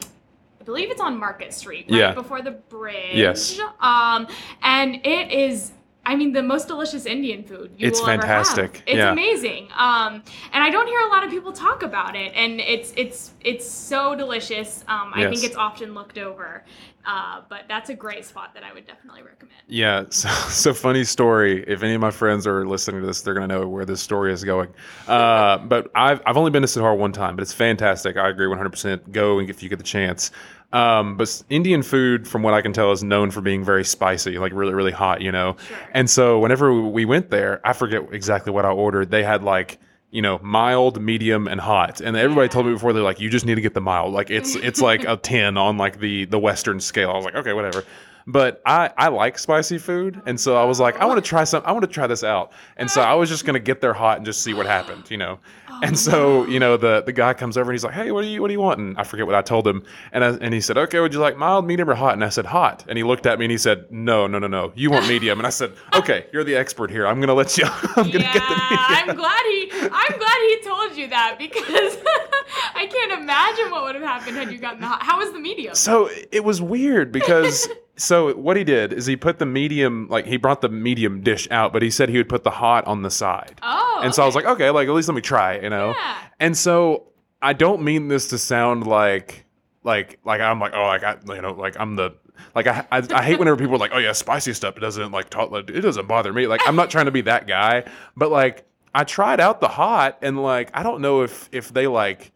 [0.62, 2.14] I believe it's on Market Street, right Yeah.
[2.14, 3.16] before the bridge.
[3.16, 3.60] Yes.
[3.82, 4.28] Um,
[4.64, 5.74] and it is.
[6.06, 8.48] I mean, the most delicious Indian food you It's will ever have.
[8.48, 8.82] fantastic.
[8.88, 9.12] It's Yeah.
[9.12, 9.68] amazing.
[9.78, 10.24] Um,
[10.54, 13.70] and I don't hear a lot of people talk about it, and it's it's it's
[13.70, 14.86] so delicious.
[14.88, 16.64] Um, I think it's often looked over,
[17.10, 19.62] uh, but that's a great spot that I would definitely recommend.
[19.68, 21.64] Yeah, so, so funny story.
[21.68, 24.32] If any of my friends are listening to this, they're gonna know where this story
[24.32, 24.70] is going.
[25.08, 28.16] Uh, but I've I've only been to Sitar one time, but it's fantastic.
[28.18, 28.70] I agree 100.
[28.70, 30.30] percent Go and if you get the chance.
[30.72, 34.38] Um, but Indian food, from what I can tell, is known for being very spicy,
[34.38, 35.22] like really really hot.
[35.22, 35.78] You know, Sure.
[35.96, 39.10] and so whenever we went there, I forget exactly what I ordered.
[39.10, 39.80] They had like.
[40.12, 43.46] You know, mild, medium, and hot, and everybody told me before they're like, "You just
[43.46, 46.40] need to get the mild." Like it's it's like a ten on like the the
[46.40, 47.12] Western scale.
[47.12, 47.84] I was like, okay, whatever.
[48.32, 51.44] But I, I like spicy food, and so I was like, I want to try
[51.46, 51.64] some.
[51.66, 54.18] I want to try this out, and so I was just gonna get there hot
[54.18, 55.40] and just see what happened, you know.
[55.82, 58.28] and so you know the the guy comes over and he's like, Hey, what do
[58.28, 58.78] you what do you want?
[58.80, 61.20] And I forget what I told him, and I, and he said, Okay, would you
[61.20, 62.14] like mild, medium, or hot?
[62.14, 64.46] And I said hot, and he looked at me and he said, No, no, no,
[64.46, 65.40] no, you want medium.
[65.40, 67.08] And I said, Okay, you're the expert here.
[67.08, 67.64] I'm gonna let you.
[67.68, 68.80] I'm gonna yeah, get the medium.
[69.10, 69.72] I'm glad he.
[69.92, 71.98] I'm glad he told you that because
[72.76, 75.02] I can't imagine what would have happened had you gotten the hot.
[75.02, 75.74] How was the medium?
[75.74, 77.68] So it was weird because
[78.00, 81.48] so what he did is he put the medium like he brought the medium dish
[81.52, 83.60] out, but he said he would put the hot on the side.
[83.62, 85.90] Oh, and so I was like, okay, like at least let me try, you know.
[85.90, 86.18] Yeah.
[86.40, 87.10] And so
[87.42, 89.46] I don't mean this to sound like
[89.84, 92.16] like like I'm like oh like I you know like I'm the
[92.56, 95.12] like I, I, I hate whenever people are like oh yeah spicy stuff it doesn't
[95.12, 97.86] like talk, it doesn't bother me like I'm not trying to be that guy
[98.16, 101.88] but like I tried out the hot and like I don't know if if they
[101.88, 102.32] like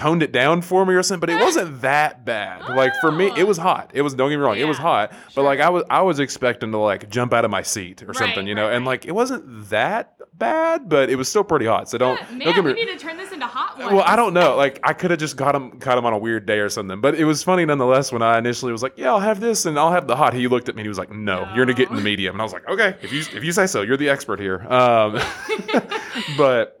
[0.00, 2.68] toned it down for me or something, but it wasn't that bad.
[2.74, 3.90] Like for me, it was hot.
[3.94, 5.12] It was don't get me wrong, it was Yeah, hot.
[5.26, 5.44] But sure.
[5.44, 8.16] like I was I was expecting to like jump out of my seat or Right,
[8.16, 11.66] something, you know, right, and like it wasn't that bad, but it was still pretty
[11.66, 11.90] hot.
[11.90, 13.92] So don't, Yeah, don't get me we need to turn this into hot ones.
[13.92, 14.56] well, I don't know.
[14.56, 17.00] Like I could have just got him caught him on a weird day or something.
[17.02, 19.78] But it was funny nonetheless when I initially was like, "Yeah, I'll have this and
[19.78, 21.76] I'll have the hot." He looked at me and he was like, "No, you're gonna
[21.76, 23.82] get in the medium." And I was like, "Okay, if you if you say so,
[23.82, 25.20] you're the expert here." Um,
[26.38, 26.79] but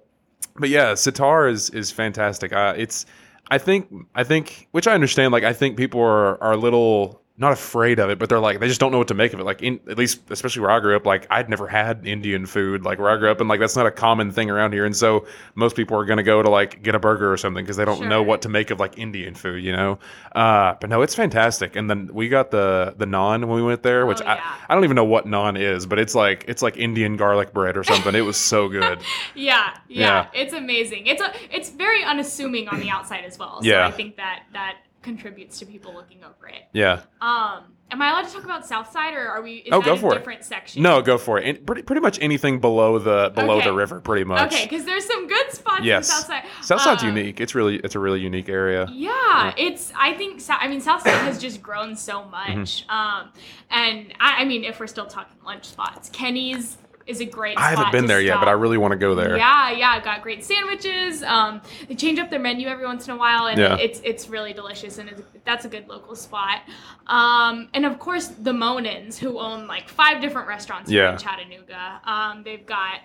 [0.60, 2.52] but yeah, sitar is is fantastic.
[2.52, 3.06] Uh, it's
[3.50, 5.32] I think I think which I understand.
[5.32, 8.60] Like I think people are are a little not afraid of it, but they're like
[8.60, 9.44] they just don't know what to make of it.
[9.44, 12.84] Like in, at least especially where I grew up, like I'd never had Indian food
[12.84, 14.84] like where I grew up, and like that's not a common thing around here.
[14.84, 17.76] And so most people are gonna go to like get a burger or something because
[17.76, 19.98] they don't know what to make of like Indian food, you know.
[20.32, 21.76] Uh, but no, it's fantastic.
[21.76, 24.40] And then we got the the naan when we went there, which Oh, yeah.
[24.68, 27.54] I I don't even know what naan is, but it's like it's like Indian garlic
[27.54, 28.14] bread or something.
[28.14, 28.98] it was so good.
[29.34, 30.42] Yeah, yeah, Yeah.
[30.42, 31.06] it's amazing.
[31.06, 33.62] It's a, it's very unassuming on the outside as well.
[33.62, 33.86] So Yeah.
[33.86, 36.62] I think that that contributes to people looking over it.
[36.72, 37.00] Yeah.
[37.20, 39.66] Um, am I allowed to talk about Southside, or are we?
[39.72, 40.18] Oh, go a for it.
[40.18, 40.82] different section?
[40.82, 41.46] No, go for it.
[41.48, 43.68] And pretty pretty much anything below the below Okay.
[43.68, 44.52] the river, pretty much.
[44.52, 46.08] Okay, because there's some good spots Yes.
[46.08, 46.44] in Southside.
[46.62, 47.40] Southside's Um, unique.
[47.40, 48.86] It's really it's a really unique area.
[48.92, 49.92] Yeah, it's.
[49.98, 50.42] I think.
[50.48, 52.58] I mean, Southside has just grown so Mm-hmm.
[52.60, 52.84] much.
[52.88, 53.30] Um,
[53.70, 56.76] and I, I mean, if we're still talking lunch spots, Kenny's
[57.10, 57.58] is a great.
[57.58, 59.36] I haven't been there yet, but I really want to go there.
[59.36, 61.22] Yeah, yeah, got great sandwiches.
[61.22, 63.76] Um, they change up their menu every once in a while, and Yeah.
[63.76, 66.62] it's it's really delicious, and it's, that's a good local spot.
[67.06, 71.12] Um, and of course, the Monens, who own like five different restaurants here Yeah.
[71.12, 72.00] in Chattanooga.
[72.04, 73.00] Um, they've got.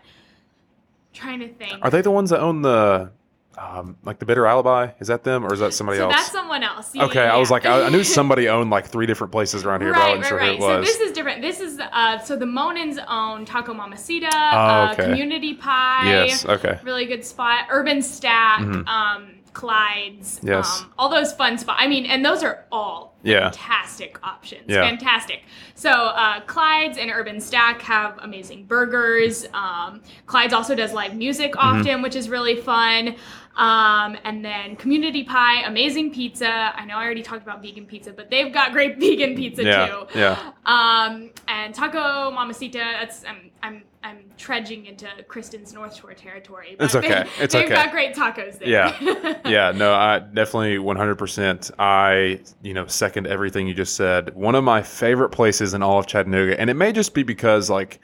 [1.13, 1.79] Trying to think.
[1.81, 3.09] Are they the ones that own the
[3.57, 4.91] um, like the bitter alibi?
[4.99, 6.15] Is that them or is that somebody so else?
[6.15, 6.91] that's someone else.
[6.93, 9.81] Yeah, okay, I was like, I, I knew somebody owned like three different places around
[9.81, 10.57] here, but I Right, wasn't right, sure right.
[10.59, 10.87] who it was.
[10.87, 11.41] So this is different.
[11.41, 14.95] This is uh, so the Monens own Taco Mamacita, Oh, uh.
[14.95, 16.05] Community Pie.
[16.07, 16.79] yes, okay.
[16.83, 17.65] really good spot.
[17.69, 18.87] Urban Stack, Mhm.
[18.87, 20.81] um, Clyde's, Yes.
[20.81, 21.79] um, all those fun spots.
[21.81, 23.51] I mean, and those are all Yeah.
[23.51, 24.63] fantastic options.
[24.67, 24.81] Yeah.
[24.81, 25.43] Fantastic.
[25.75, 29.45] So uh, Clyde's and Urban Stack have amazing burgers.
[29.53, 31.79] Um, Clyde's also does live music Mm-hmm.
[31.79, 33.15] often, which is really fun.
[33.55, 36.73] Um, and then Community Pie, amazing pizza.
[36.75, 39.87] I know I already talked about vegan pizza, but they've got great vegan pizza Yeah,
[39.87, 40.05] too.
[40.13, 40.51] yeah.
[40.65, 46.75] Um, and Taco Mamacita, that's I'm I'm I'm trudging into Kristen's North Shore territory.
[46.77, 47.23] But It's okay.
[47.23, 47.73] They, It's they've okay.
[47.73, 48.67] got great tacos there.
[48.67, 49.39] Yeah.
[49.47, 51.71] yeah, no, I definitely 100%.
[51.79, 54.35] I, you know, second everything you just said.
[54.35, 57.67] One of my favorite places in all of Chattanooga, and it may just be because,
[57.69, 57.99] like,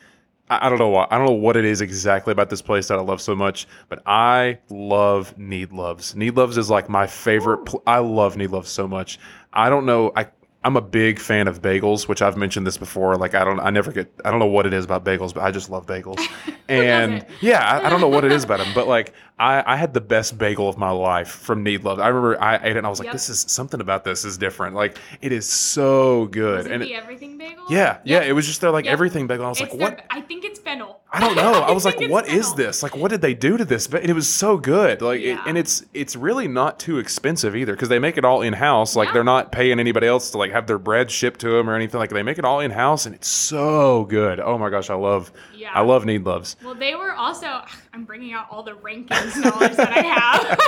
[0.51, 2.89] I, I don't know what I don't know what it is exactly about this place
[2.89, 6.15] that I love so much, but I love Niedlov's.
[6.15, 7.65] Need Loves is like my favorite.
[7.65, 9.17] Pl- I love Niedlov's so much.
[9.53, 10.11] I don't know.
[10.15, 10.27] I
[10.63, 13.17] I'm a big fan of bagels, which I've mentioned this before.
[13.17, 15.41] Like I don't, I never get, I don't know what it is about bagels, but
[15.43, 16.19] I just love bagels.
[16.69, 19.75] and yeah, I, I don't know what it is about them, but like I, I
[19.75, 21.99] had the best bagel of my life from Niedlov.
[21.99, 23.13] I remember I ate it and I was like, Yep.
[23.13, 24.75] this is something about this is different.
[24.75, 26.67] Like it is so good.
[26.67, 27.65] And the it- everything bagel?
[27.69, 28.25] yeah, yeah, Yep.
[28.29, 28.93] it was just their like Yep.
[28.93, 29.45] everything bagel.
[29.47, 30.05] I was It's like, their- what?
[30.11, 31.00] I think it's fennel.
[31.13, 31.51] I don't know.
[31.51, 32.81] I was like, what is this?
[32.81, 33.85] Like, what did they do to this?
[33.85, 35.01] But it was so good.
[35.01, 38.41] Like, it, and it's it's really not too expensive either because they make it all
[38.41, 38.95] in house.
[38.95, 39.13] Like, Yeah.
[39.15, 41.99] they're not paying anybody else to like have their bread shipped to them or anything.
[41.99, 44.39] Like, they make it all in house, and it's so good.
[44.39, 45.33] Oh my gosh, I love.
[45.53, 45.71] Yeah.
[45.73, 46.55] I love Niedlov's.
[46.63, 47.61] Well, they were also.
[47.93, 50.59] I'm bringing out all the rankings knowledge that I have.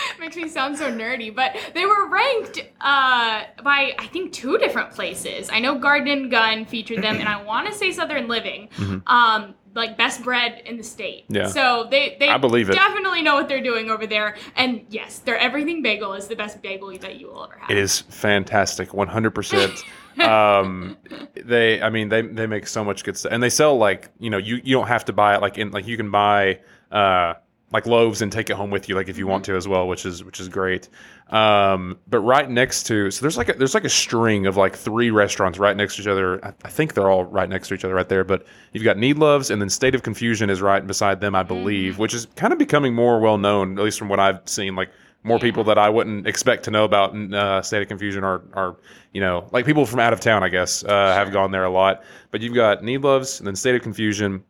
[0.18, 4.90] Makes me sound so nerdy, but they were ranked uh, by I think two different
[4.90, 5.48] places.
[5.52, 8.68] I know Garden and Gun featured them, and I want to say Southern Living.
[9.06, 11.24] Um, like best bread in the state.
[11.24, 11.34] Mm-hmm.
[11.36, 11.46] Yeah.
[11.48, 12.74] So they they I believe it.
[12.74, 14.36] definitely know what they're doing over there.
[14.56, 17.70] And yes, their everything bagel is the best bagel that you will ever have.
[17.70, 19.84] It is fantastic, one hundred percent.
[20.20, 20.98] Um,
[21.34, 24.28] they, I mean, they they make so much good stuff, and they sell like you
[24.28, 27.32] know you you don't have to buy it like in like you can buy uh
[27.72, 29.88] like loaves and take it home with you like if you want to as well,
[29.88, 30.90] which is which is great.
[31.32, 34.76] Um, but right next to so there's like a, there's like a string of like
[34.76, 36.44] three restaurants right next to each other.
[36.44, 38.22] I, I think they're all right next to each other right there.
[38.22, 41.98] But you've got Niedlov's and then State of Confusion is right beside them, I believe,
[41.98, 44.76] which is kind of becoming more well known, at least from what I've seen.
[44.76, 44.90] Like
[45.24, 45.42] more Yeah.
[45.42, 48.76] people that I wouldn't expect to know about uh, State of Confusion are, are,
[49.14, 51.70] you know, like people from out of town, I guess, uh, have gone there a
[51.70, 52.02] lot.
[52.30, 54.44] But you've got Niedlov's and then State of Confusion.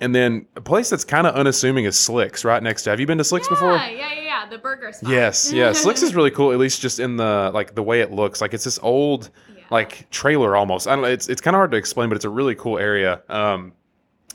[0.00, 2.90] And then a place that's kind of unassuming is Slicks right next to.
[2.90, 3.76] Have you been to Slicks before?
[3.76, 4.12] Yeah, yeah,
[4.46, 4.56] yeah.
[4.56, 5.10] The burger spot.
[5.10, 5.72] Yes, yeah.
[5.72, 8.40] Slicks is really cool, at least just in the like the way it looks.
[8.40, 9.64] Like it's this old Yeah.
[9.70, 10.86] like trailer almost.
[10.88, 11.08] I don't know.
[11.08, 13.22] It's it's kind of hard to explain, but it's a really cool area.
[13.28, 13.72] Um,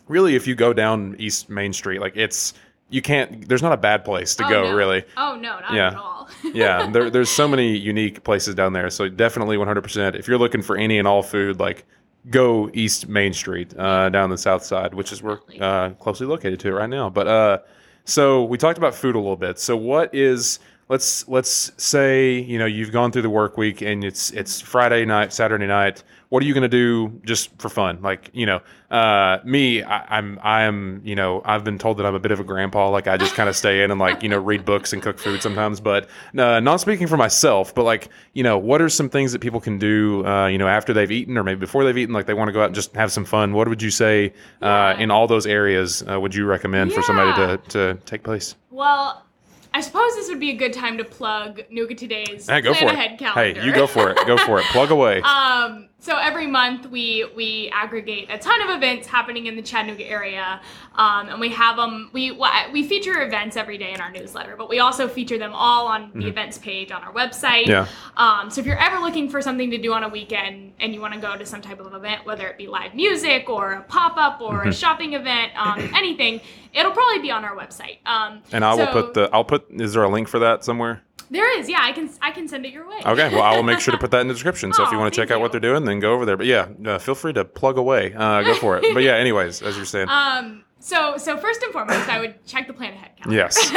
[0.08, 2.54] really, if you go down East Main Street, like it's
[2.90, 3.48] you can't.
[3.48, 4.76] There's not a bad place to Oh, go, no.
[4.76, 5.04] really.
[5.18, 5.88] Oh no, not Yeah.
[5.88, 6.30] at all.
[6.54, 8.90] yeah, there, there's so many unique places down there.
[8.90, 10.16] So definitely 100%.
[10.16, 11.86] If you're looking for any and all food, like
[12.30, 15.60] go East Main Street uh, down the south side, which is where Definitely.
[15.62, 17.10] uh, closely located to it right now.
[17.10, 17.58] But uh,
[18.06, 19.60] so we talked about food a little bit.
[19.60, 20.60] So what is
[20.90, 25.06] let's let's say you know you've gone through the work week and it's it's Friday
[25.06, 26.04] night, Saturday night.
[26.32, 28.02] What are you going to do just for fun?
[28.02, 32.16] Like you know, uh, me, I, I'm I'm you know I've been told that I'm
[32.16, 32.88] a bit of a grandpa.
[32.90, 35.20] Like I just kind of stay in and like you know read books and cook
[35.20, 35.82] food sometimes.
[35.82, 39.40] But uh, not speaking for myself, but like you know, what are some things that
[39.40, 40.26] people can do?
[40.26, 42.54] Uh, you know, after they've eaten or maybe before they've eaten, like they want to
[42.54, 43.52] go out and just have some fun.
[43.52, 45.00] What would you say uh, Yeah.
[45.00, 46.02] in all those areas?
[46.10, 48.56] Uh, would you recommend for somebody to to take place?
[48.70, 49.26] Well,
[49.74, 52.94] I suppose this would be a good time to plug Nooga Today's Hey, go plan
[52.96, 53.60] ahead calendar.
[53.60, 54.18] Hey, you go for it.
[54.26, 54.66] Go for it.
[54.68, 55.22] Plug away.
[55.26, 60.04] Um, so every month we we aggregate a ton of events happening in the Chattanooga
[60.06, 60.60] area,
[60.96, 62.10] um, and we have them.
[62.12, 62.32] We
[62.74, 66.12] we feature events every day in our newsletter, but we also feature them all on
[66.16, 67.66] the events page on our website.
[67.66, 67.70] Mm-hmm.
[67.70, 67.88] Yeah.
[68.18, 71.00] Um, so if you're ever looking for something to do on a weekend and you
[71.02, 73.82] want to go to some type of event, whether it be live music or a
[73.84, 74.70] pop up or Mm-hmm.
[74.70, 76.42] a shopping event, um, anything,
[76.74, 77.98] it'll probably be on our website.
[78.06, 79.30] Um, and I will put the.
[79.32, 79.70] I'll put.
[79.70, 81.02] Is there a link for that somewhere?
[81.32, 81.80] There is, yeah.
[81.82, 83.00] I can I can send it your way.
[83.06, 83.30] Okay.
[83.34, 84.74] Well, I will make sure to put that in the description.
[84.74, 86.38] So if you want to check out what they're doing, then go over there.
[86.38, 88.14] But yeah, uh, feel free to plug away.
[88.14, 88.86] Uh, go for it.
[88.94, 89.16] But yeah.
[89.26, 90.10] Anyways, as you're saying.
[90.10, 93.38] Um, so so first and foremost, I would check the plan ahead calendar.
[93.38, 93.72] yes.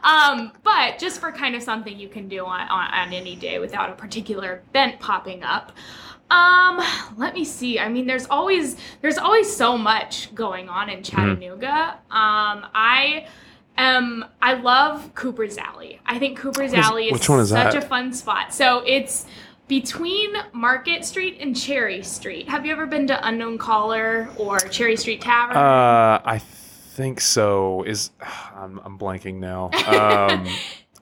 [0.04, 3.58] um, but just for kind of something you can do on, on, on any day
[3.58, 5.72] without a particular event popping up.
[6.28, 6.82] Um,
[7.16, 7.78] let me see.
[7.78, 10.98] I mean, there's always there's always so much going on Mm-hmm.
[10.98, 11.92] in Chattanooga.
[12.10, 13.28] Um, I
[13.78, 16.00] am I love Cooper's Alley.
[16.06, 17.84] I think Cooper's is- Alley is, which one is such that?
[17.84, 18.52] a fun spot.
[18.52, 19.26] So it's
[19.68, 22.48] between Market Street and Cherry Street.
[22.48, 25.56] Have you ever been to Unknown Caller or Cherry Street Tavern?
[25.56, 27.82] Uh, I think so.
[27.82, 28.10] Is
[28.54, 29.70] I'm, I'm blanking now.
[29.86, 30.46] Um,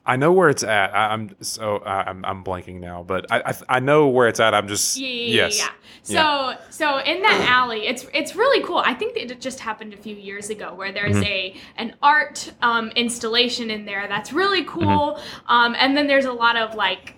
[0.05, 0.93] I know where it's at.
[0.93, 4.39] I, I'm so I, I'm I'm blanking now, but I, I I know where it's
[4.39, 4.53] at.
[4.53, 5.59] I'm just Yeah, yeah, yes.
[5.59, 5.65] yeah,
[6.05, 6.55] yeah.
[6.57, 8.77] So, so in that alley, it's it's really cool.
[8.77, 11.23] I think it just happened a few years ago, where there's Mm-hmm.
[11.23, 14.83] a an art um, installation in there that's really Mm-hmm.
[14.83, 15.19] cool.
[15.47, 17.14] Um, and then there's a lot of like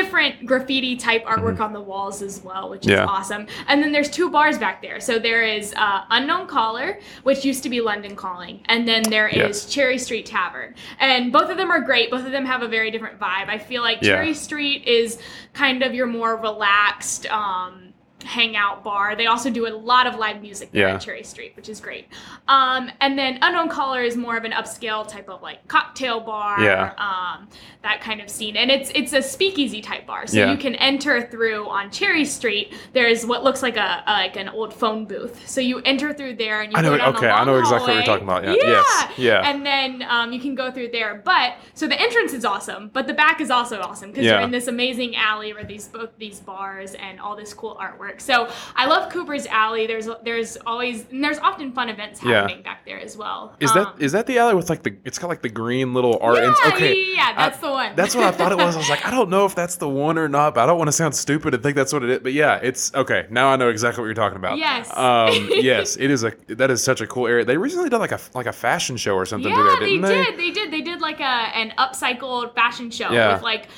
[0.00, 3.08] different graffiti type artwork on the walls as well, which is Mm-hmm.
[3.08, 3.46] Awesome.
[3.68, 5.00] And then there's two bars back there.
[5.00, 9.28] So there is uh, Unknown Caller, which used to be London Calling, and then there
[9.28, 9.66] is Yes.
[9.74, 10.74] Cherry Street Tavern.
[10.98, 12.10] And both of them are great.
[12.10, 13.48] Both of them have a very different vibe.
[13.48, 14.14] I feel like Yeah.
[14.16, 15.18] Cherry Street is
[15.52, 17.85] kind of your more relaxed um,
[18.26, 19.14] hangout bar.
[19.16, 20.94] They also do a lot of live music there Yeah.
[20.96, 22.08] at Cherry Street, which is great.
[22.48, 26.60] Um, and then Unknown Caller is more of an upscale type of like cocktail bar,
[26.62, 26.92] Yeah.
[26.98, 27.48] um,
[27.82, 28.56] that kind of scene.
[28.56, 30.50] And it's it's a speakeasy type bar, so Yeah.
[30.50, 32.74] you can enter through on Cherry Street.
[32.92, 35.48] There's what looks like a, a like an old phone booth.
[35.48, 37.88] So you enter through there and you I know- go down okay, I know exactly
[37.88, 38.44] what you're talking about.
[38.44, 39.48] Yeah, yes, yeah.
[39.48, 41.22] And then um, you can go through there.
[41.24, 44.32] But so the entrance is awesome, but the back is also awesome because Yeah.
[44.32, 48.15] you're in this amazing alley where these both these bars and all this cool artwork.
[48.20, 49.86] So I love Cooper's Alley.
[49.86, 52.40] There's there's always and there's often fun events Yeah.
[52.42, 53.54] happening back there as well.
[53.60, 54.96] Is Um, that is that the alley with like the?
[55.04, 56.36] It's got like the green little art.
[56.38, 56.94] yeah, ins- okay.
[56.94, 57.92] yeah, yeah, that's I- the one.
[57.96, 58.74] That's what I thought it was.
[58.74, 60.78] I was like, I don't know if that's the one or not, but I don't
[60.78, 62.18] want to sound stupid and think that's what it is.
[62.20, 63.26] But yeah, it's okay.
[63.30, 64.58] Now I know exactly what you're talking about.
[64.58, 64.90] Yes.
[64.96, 67.44] Um, yes, it is a that is such a cool area.
[67.44, 70.24] They recently did like a like a fashion show or something yeah, there, they they?
[70.24, 70.38] did.
[70.38, 70.70] They did.
[70.72, 73.34] They did like a an upcycled fashion show Yeah.
[73.34, 73.68] with like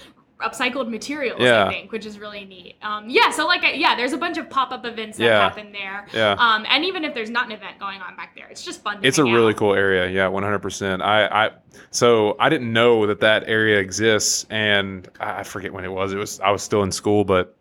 [0.41, 1.67] upcycled materials, Yeah.
[1.67, 2.77] I think, which is really neat.
[2.83, 5.41] Um, yeah, so like, yeah, there's a bunch of pop up events that Yeah.
[5.41, 6.07] happen there.
[6.13, 6.33] Yeah.
[6.39, 9.01] Um, and even if there's not an event going on back there, it's just fun.
[9.01, 10.09] To It's a hang really cool area.
[10.09, 11.03] Yeah, 100%.
[11.03, 11.51] I, I,
[11.91, 16.13] so I didn't know that that area exists, and I I forget when it was.
[16.13, 17.57] It was I was still in school, but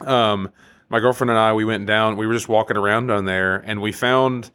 [0.00, 0.50] um,
[0.88, 2.16] my girlfriend and I we went down.
[2.16, 4.50] We were just walking around down there, and we found.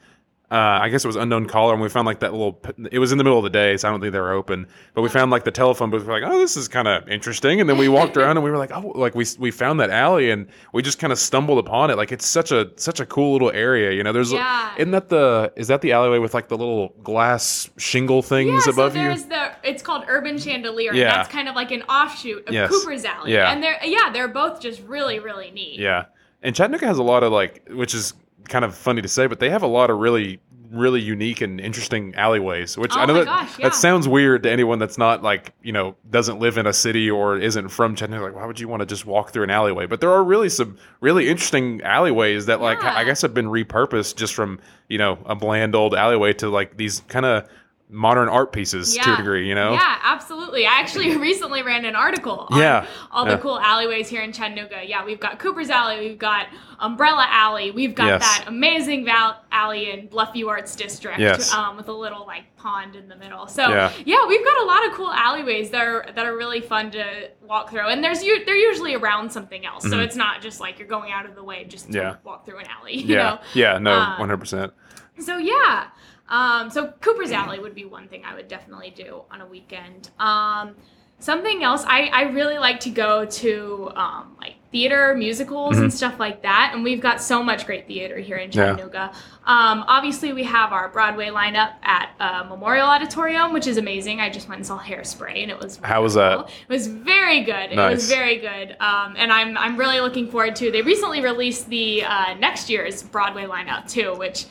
[0.50, 2.58] Uh, I guess it was unknown caller, and we found like that little.
[2.90, 4.66] It was in the middle of the day, so I don't think they were open.
[4.94, 6.06] But we found like the telephone booth.
[6.06, 7.60] We're like, oh, this is kind of interesting.
[7.60, 9.90] And then we walked around, and we were like, oh, like we we found that
[9.90, 11.98] alley, and we just kind of stumbled upon it.
[11.98, 13.92] Like it's such a such a cool little area.
[13.92, 14.74] You know, there's Yeah.
[14.78, 18.72] isn't that the is that the alleyway with like the little glass shingle things Yeah,
[18.72, 19.06] above so you?
[19.10, 20.94] there's the it's called Urban Chandelier.
[20.94, 21.08] Yeah.
[21.10, 22.70] And that's kind of like an offshoot of Yes.
[22.70, 23.34] Cooper's Alley.
[23.34, 23.52] Yeah.
[23.52, 25.78] And they're yeah, they're both just really, really neat.
[25.78, 26.06] Yeah,
[26.42, 28.14] and Chattanooga has a lot of like, which is
[28.48, 30.40] kind of funny to say, but they have a lot of really
[30.72, 32.78] really unique and interesting alleyways.
[32.78, 33.70] Which oh I Oh know that gosh, yeah.
[33.70, 37.10] that sounds weird to anyone that's not like you know doesn't live in a city
[37.10, 38.26] or isn't from Chattanooga.
[38.26, 39.86] Like, why would you want to just walk through an alleyway?
[39.86, 42.96] But there are really some really interesting alleyways that like Yeah.
[42.96, 46.78] I guess have been repurposed just from you know a bland old alleyway to like
[46.78, 47.50] these kind of
[47.89, 49.47] modern art pieces to a degree.
[49.47, 49.71] You know.
[49.73, 50.65] Yeah, absolutely.
[50.65, 53.38] I actually recently ran an article on Yeah, all the yeah.
[53.38, 54.82] cool alleyways here in Chattanooga.
[54.86, 56.47] Yeah, we've got Cooper's Alley, we've got
[56.80, 58.21] Umbrella Alley, we've got Yes.
[58.21, 61.54] that amazing val- alley in Bluffview Arts District Yes.
[61.54, 63.47] um, with a little like pond in the middle.
[63.47, 63.91] So Yeah.
[64.06, 64.26] yeah.
[64.28, 67.69] we've got a lot of cool alleyways that are that are really fun to walk
[67.69, 69.89] through, and there's they're usually around something else.
[69.89, 71.97] So it's not just like you're going out of the way just to Mm-hmm.
[72.02, 72.15] Yeah.
[72.26, 72.95] walk through an alley.
[72.97, 73.23] You Yeah.
[73.23, 73.39] know?
[73.54, 73.78] Yeah.
[73.80, 73.91] No.
[73.93, 74.73] Um, One hundred percent.
[75.19, 75.88] So yeah,
[76.30, 80.10] um, so Cooper's Alley would be one thing I would definitely do on a weekend.
[80.20, 80.76] Um,
[81.20, 86.20] something else, I, I really like to go to um, like theater, musicals, and stuff
[86.20, 86.72] like that.
[86.74, 88.60] And we've got so much great theater here in Mm-hmm.
[88.60, 88.66] Yeah.
[88.76, 89.12] Chattanooga.
[89.46, 94.20] Um, obviously, we have our Broadway lineup at uh, Memorial Auditorium, which is amazing.
[94.20, 96.40] I just went and saw Hairspray, and it was How was that?
[96.42, 97.72] It was very good.
[97.72, 100.70] It was very good, um, and I'm I'm really looking forward to.
[100.70, 104.46] They recently released the uh, next year's Broadway lineup too, which.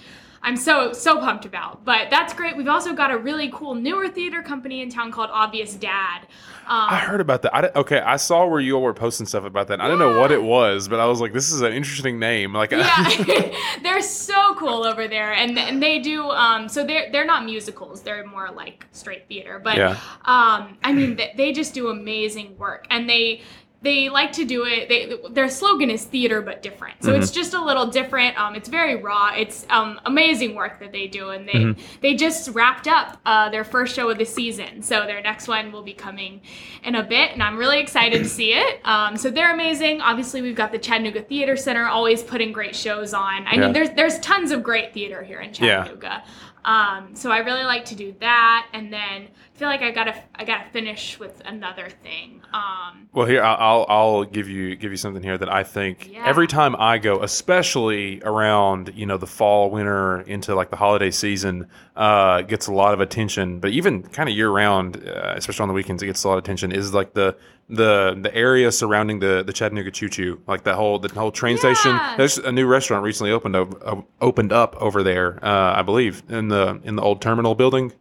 [0.47, 1.85] I'm so so pumped about.
[1.85, 2.57] But that's great.
[2.57, 6.20] We've also got a really cool newer theater company in town called Obvious Dad.
[6.68, 7.55] Um, I heard about that.
[7.55, 9.81] I okay, I saw where you all were posting stuff about that.
[9.81, 12.53] I didn't know what it was, but I was like, this is an interesting name.
[12.55, 13.09] Like, yeah,
[13.83, 16.31] they're so cool over there, and and they do.
[16.31, 19.61] Um, so they're they're not musicals; they're more like straight theater.
[19.62, 19.91] But Yeah.
[20.25, 23.43] um, I mean, they, they just do amazing work, and they
[23.87, 24.89] they like to do it.
[24.89, 28.37] They their slogan is theater but different, so it's just a little different.
[28.39, 29.32] Um, it's very raw.
[29.34, 33.64] It's um amazing work that they do, and they they just wrapped up uh, their
[33.64, 36.41] first show of the season, so their next one will be coming
[36.84, 38.80] in a bit, and I'm really excited to see it.
[38.97, 40.01] Um, so they're amazing.
[40.01, 43.47] Obviously, we've got the Chattanooga Theater Center always putting great shows on.
[43.47, 43.61] I Yeah.
[43.61, 45.84] mean, there's there's tons of great theater here in Yeah.
[45.84, 46.24] Chattanooga.
[46.64, 50.45] Um, so I really like to do that, and then feel like I gotta I
[50.45, 52.43] gotta finish with another thing.
[52.53, 56.11] Um, Well, here I'll I'll I'll give you give you something here that I think
[56.13, 56.25] Yeah.
[56.27, 61.11] every time I go, especially around you know the fall, winter into like the holiday
[61.11, 63.59] season, uh, gets a lot of attention.
[63.61, 66.39] But even kind of year round, uh, especially on the weekends, it gets a lot
[66.39, 66.71] of attention.
[66.73, 67.37] Is like the
[67.69, 71.57] the the area surrounding the the Chattanooga Choo Choo, like that whole the whole train
[71.57, 71.99] station.
[72.17, 76.49] There's a new restaurant recently opened up, opened up over there, uh, I believe, in
[76.49, 77.93] the in the old terminal building.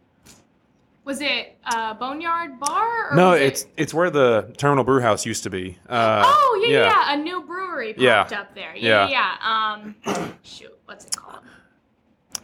[1.06, 3.12] Was it uh, Boneyard Bar?
[3.12, 5.78] Or No, was it- it's it's where the Terminal Brew House used to be.
[5.88, 8.02] Uh, Oh yeah, yeah, yeah, a new brewery popped
[8.32, 8.40] Yeah.
[8.40, 8.76] up there.
[8.76, 9.08] Yeah, Yeah.
[9.08, 9.36] yeah.
[9.40, 9.72] yeah.
[10.12, 11.38] Um, shoot, what's it called?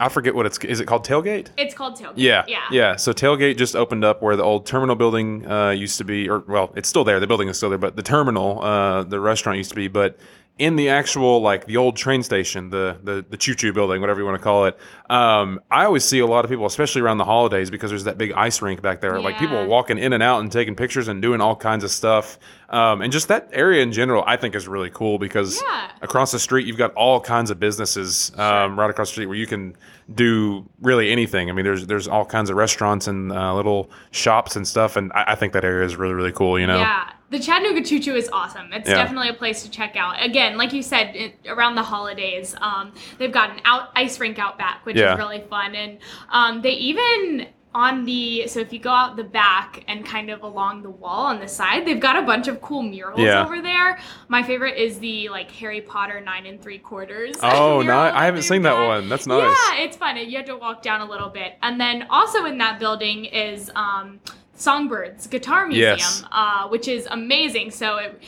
[0.00, 0.58] I forget what it's.
[0.64, 1.48] Is it called Tailgate?
[1.58, 2.14] It's called Tailgate.
[2.16, 2.96] Yeah, yeah, yeah.
[2.96, 6.40] So Tailgate just opened up where the old terminal building uh, used to be, or
[6.48, 7.20] well, it's still there.
[7.20, 9.88] The building is still there, but the terminal, uh, the restaurant used to be.
[9.88, 10.16] But
[10.58, 14.20] in the actual like the old train station, the the the choo choo building, whatever
[14.20, 14.78] you want to call it,
[15.10, 18.18] um, I always see a lot of people, especially around the holidays, because there's that
[18.18, 19.18] big ice rink back there.
[19.20, 19.66] Like people Yeah.
[19.66, 22.38] walking in and out and taking pictures and doing all kinds of stuff.
[22.72, 25.90] Um, and just that area in general, I think is really cool because Yeah.
[26.00, 29.36] across the street you've got all kinds of businesses um, right across the street where
[29.36, 29.76] you can
[30.14, 31.50] do really anything.
[31.50, 35.12] I mean, there's there's all kinds of restaurants and uh, little shops and stuff, and
[35.12, 36.58] I, I think that area is really really cool.
[36.58, 38.72] You know, Yeah, the Chattanooga Choo Choo is awesome.
[38.72, 38.96] It's Yeah.
[38.96, 40.16] definitely a place to check out.
[40.24, 44.38] Again, like you said, it, around the holidays, um, they've got an out ice rink
[44.38, 45.12] out back, which Yeah.
[45.12, 45.98] is really fun, and
[46.30, 50.42] um, they even on the so if you go out the back and kind of
[50.42, 53.44] along the wall on the side, they've got a bunch of cool murals Yeah.
[53.44, 53.98] over there.
[54.28, 57.36] My favorite is the like Harry Potter nine and three quarters.
[57.42, 59.08] Oh, ni- I haven't seen that one.
[59.08, 59.40] That's nice.
[59.42, 60.16] Yeah, it's fun.
[60.18, 63.70] You have to walk down a little bit, and then also in that building is
[63.74, 64.20] um,
[64.54, 66.24] Songbirds Guitar Museum, Yes.
[66.30, 67.70] uh, which is amazing.
[67.70, 68.22] So it.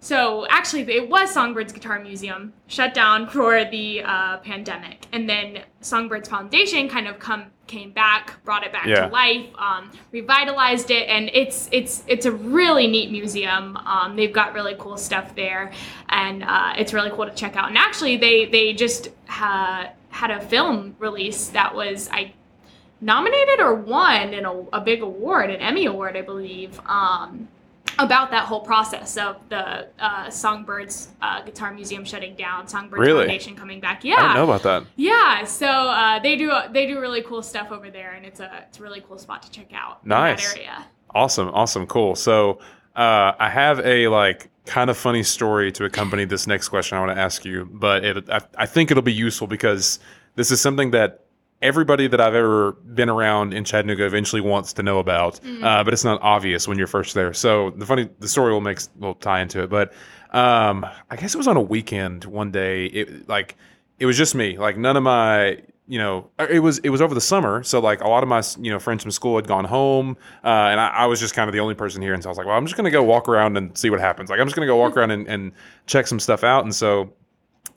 [0.00, 5.60] So actually, it was Songbirds Guitar Museum shut down for the uh, pandemic, and then
[5.80, 9.06] Songbirds Foundation kind of come came back, brought it back Yeah.
[9.06, 13.76] to life, um, revitalized it, and it's it's it's a really neat museum.
[13.78, 15.72] Um, they've got really cool stuff there,
[16.10, 17.68] and uh, it's really cool to check out.
[17.70, 22.34] And actually, they they just ha- had a film release that was I
[23.00, 27.48] nominated or won in a, a big award, an Emmy award, I believe, um,
[27.98, 33.26] about that whole process of the uh, Songbirds uh, Guitar Museum shutting down, Songbirds Really?
[33.26, 34.04] Foundation coming back.
[34.04, 34.84] Yeah, I didn't know about that.
[34.96, 35.44] yeah.
[35.44, 38.78] So uh, they do they do really cool stuff over there, and it's a it's
[38.78, 40.00] a really cool spot to check out.
[40.02, 40.52] in Nice.
[40.52, 40.86] that area.
[41.14, 42.14] Awesome, awesome, cool.
[42.16, 42.58] So
[42.96, 47.00] uh, I have a like kind of funny story to accompany this next question I
[47.04, 49.98] want to ask you, but it, I, I think it'll be useful because
[50.36, 51.24] this is something that
[51.62, 55.94] everybody that I've ever been around in Chattanooga eventually wants to know about, uh, but
[55.94, 57.32] it's not obvious when you're first there.
[57.32, 59.92] So the funny the story will make will tie into it, but
[60.32, 62.86] um, I guess it was on a weekend one day.
[62.86, 63.56] It like
[63.98, 67.14] it was just me, like none of my you know it was it was over
[67.14, 67.62] the summer.
[67.62, 70.48] So like a lot of my you know friends from school had gone home uh,
[70.48, 72.14] and I, I was just kind of the only person here.
[72.14, 74.00] And so i was like well i'm just gonna go walk around and see what
[74.00, 74.30] happens.
[74.30, 75.52] Like i'm just gonna go walk around and, and
[75.86, 76.64] check some stuff out.
[76.64, 77.12] And so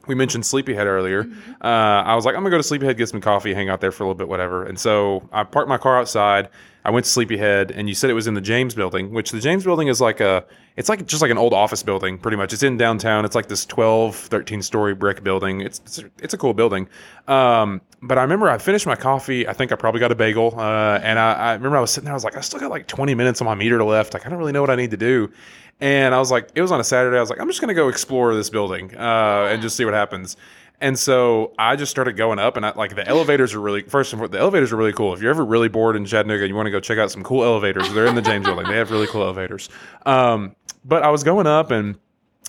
[0.06, 1.28] we mentioned Sleepyhead earlier.
[1.60, 1.66] Uh,
[2.04, 4.04] I was like, I'm gonna go to Sleepyhead, get some coffee, hang out there for
[4.04, 4.64] a little bit, whatever.
[4.64, 6.48] And so I parked my car outside.
[6.84, 9.40] I went to Sleepyhead, and you said it was in the James Building, which the
[9.40, 10.44] James Building is like a,
[10.76, 12.52] it's like just like an old office building, pretty much.
[12.52, 13.24] It's in downtown.
[13.24, 15.62] It's like this 12, 13 story brick building.
[15.62, 16.88] It's it's a, it's a cool building.
[17.26, 19.48] Um, but I remember I finished my coffee.
[19.48, 22.04] I think I probably got a bagel, uh, and I, I remember I was sitting
[22.04, 22.12] there.
[22.12, 24.14] I was like, I still got like 20 minutes on my meter to left.
[24.14, 25.32] Like I don't really know what I need to do.
[25.80, 27.16] And I was like, it was on a Saturday.
[27.16, 29.94] I was like, I'm just gonna go explore this building uh, and just see what
[29.94, 30.36] happens.
[30.80, 34.12] And so I just started going up, and I, like the elevators are really first
[34.12, 35.14] and foremost, the elevators are really cool.
[35.14, 37.22] If you're ever really bored in Chattanooga, and you want to go check out some
[37.22, 37.92] cool elevators.
[37.94, 38.66] They're in the James Building.
[38.66, 39.70] They have really cool elevators.
[40.04, 40.54] Um,
[40.84, 41.96] but I was going up, and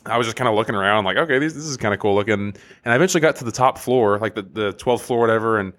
[0.05, 2.15] I was just kind of looking around, like, okay, this, this is kind of cool
[2.15, 2.33] looking.
[2.33, 2.55] And
[2.85, 5.71] I eventually got to the top floor, like the the 12th floor, whatever, and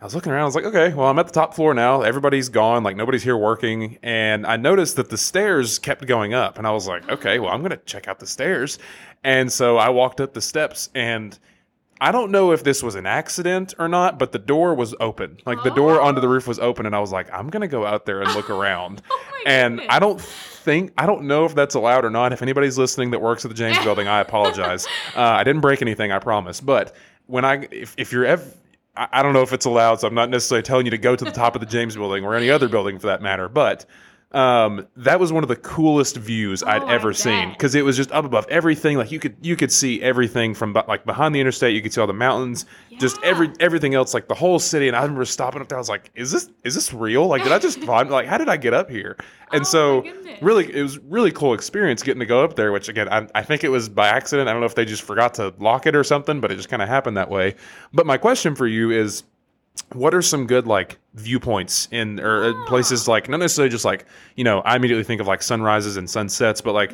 [0.00, 0.42] I was looking around.
[0.42, 2.02] I was like, okay, well, I'm at the top floor now.
[2.02, 2.82] Everybody's gone.
[2.82, 3.98] Like, nobody's here working.
[4.02, 6.58] And I noticed that the stairs kept going up.
[6.58, 8.78] And I was like, okay, well, I'm going to check out the stairs.
[9.24, 11.38] And so I walked up the steps and
[12.00, 15.38] I don't know if this was an accident or not, but the door was open.
[15.46, 17.86] Like the door onto the roof was open, and I was like, I'm gonna go
[17.86, 19.00] out there and look around.
[19.10, 19.94] Oh and goodness.
[19.94, 22.32] I don't think I don't know if that's allowed or not.
[22.32, 24.86] If anybody's listening that works at the James Building, I apologize.
[25.16, 26.60] Uh, I didn't break anything, I promise.
[26.60, 26.94] But
[27.26, 28.44] when I if, if you're ever
[28.96, 31.24] I don't know if it's allowed, so I'm not necessarily telling you to go to
[31.24, 33.48] the top of the James building or any other building for that matter.
[33.48, 33.84] But
[34.32, 37.96] um, that was one of the coolest views I'd Oh, ever seen because it was
[37.96, 38.98] just up above everything.
[38.98, 41.74] Like you could you could see everything from like behind the interstate.
[41.74, 42.66] You could see all the mountains,
[42.98, 44.88] just every everything else, like the whole city.
[44.88, 45.78] And I remember stopping up there.
[45.78, 47.26] I was like, "Is this is this real?
[47.28, 49.16] Like, did I just find like how did I get up here?"
[49.52, 50.04] And Oh, so
[50.42, 52.72] really, it was really cool experience getting to go up there.
[52.72, 54.48] Which again, I, I think it was by accident.
[54.48, 56.68] I don't know if they just forgot to lock it or something, but it just
[56.68, 57.54] kind of happened that way.
[57.92, 59.22] But my question for you is
[59.92, 64.04] what are some good like viewpoints in or uh, places like not necessarily just like
[64.34, 66.92] you know i immediately think of like sunrises and sunsets but like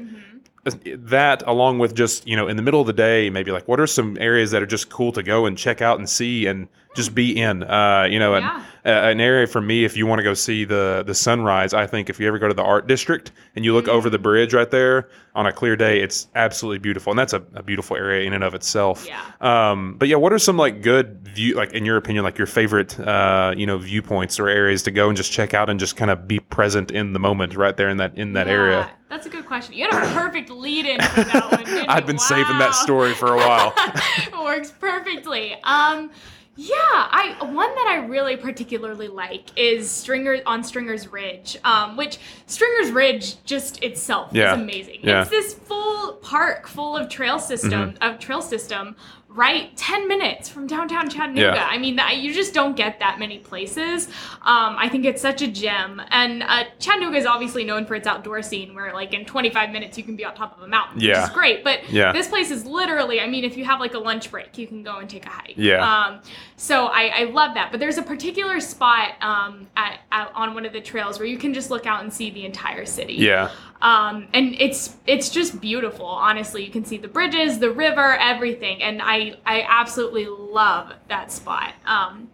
[0.65, 1.07] Mm-hmm.
[1.07, 3.81] that along with just you know in the middle of the day maybe like what
[3.81, 6.69] are some areas that are just cool to go and check out and see and
[6.95, 8.63] just be in uh you know Yeah.
[8.85, 11.87] uh, an area for me if you want to go see the the sunrise i
[11.87, 14.13] think if you ever go to the art district and you look over Mm.
[14.13, 17.63] the bridge right there on a clear day it's absolutely beautiful and that's a, a
[17.63, 19.21] beautiful area in and of itself Yeah.
[19.41, 22.47] um but yeah what are some like good view like in your opinion like your
[22.47, 25.97] favorite uh you know viewpoints or areas to go and just check out and just
[25.97, 28.91] kind of be present in the moment right there in that in that Yeah, area
[29.09, 29.75] That's a good question.
[29.75, 31.67] You had a perfect lead in for that one.
[32.01, 32.07] you?
[32.07, 35.55] been saving that story for a while it works perfectly.
[35.65, 36.11] Um,
[36.57, 42.19] yeah, I one that I really particularly like is Stringer on Stringer's Ridge, um, which
[42.47, 44.55] Stringer's Ridge just itself Yeah.
[44.55, 45.01] is amazing.
[45.03, 45.23] Yeah.
[45.23, 48.97] It's this full park full of trail system of trail system
[49.35, 51.41] right 10 minutes from downtown Chattanooga.
[51.57, 51.67] Yeah.
[51.67, 54.09] I mean, that, you just don't get that many places.
[54.43, 56.03] Um, I think it's such a gem.
[56.11, 59.97] And uh, Chattanooga is obviously known for its outdoor scene where like in 25 minutes
[59.97, 61.23] you can be on top of a mountain, Yeah.
[61.23, 61.65] which is great.
[61.65, 62.13] But Yeah.
[62.13, 64.83] this place is literally, I mean, if you have like a lunch break, you can
[64.83, 65.55] go and take a hike.
[65.57, 65.79] Yeah.
[65.81, 66.21] Um,
[66.57, 67.71] so I, I love that.
[67.71, 71.39] But there's a particular spot um, at, at, on one of the trails where you
[71.39, 73.15] can just look out and see the entire city.
[73.15, 73.51] yeah
[73.83, 76.07] Um, and it's it's just beautiful.
[76.07, 81.31] Honestly, you can see the bridges, the river, everything, and I I absolutely love that
[81.33, 81.75] spot.
[81.85, 82.29] Um,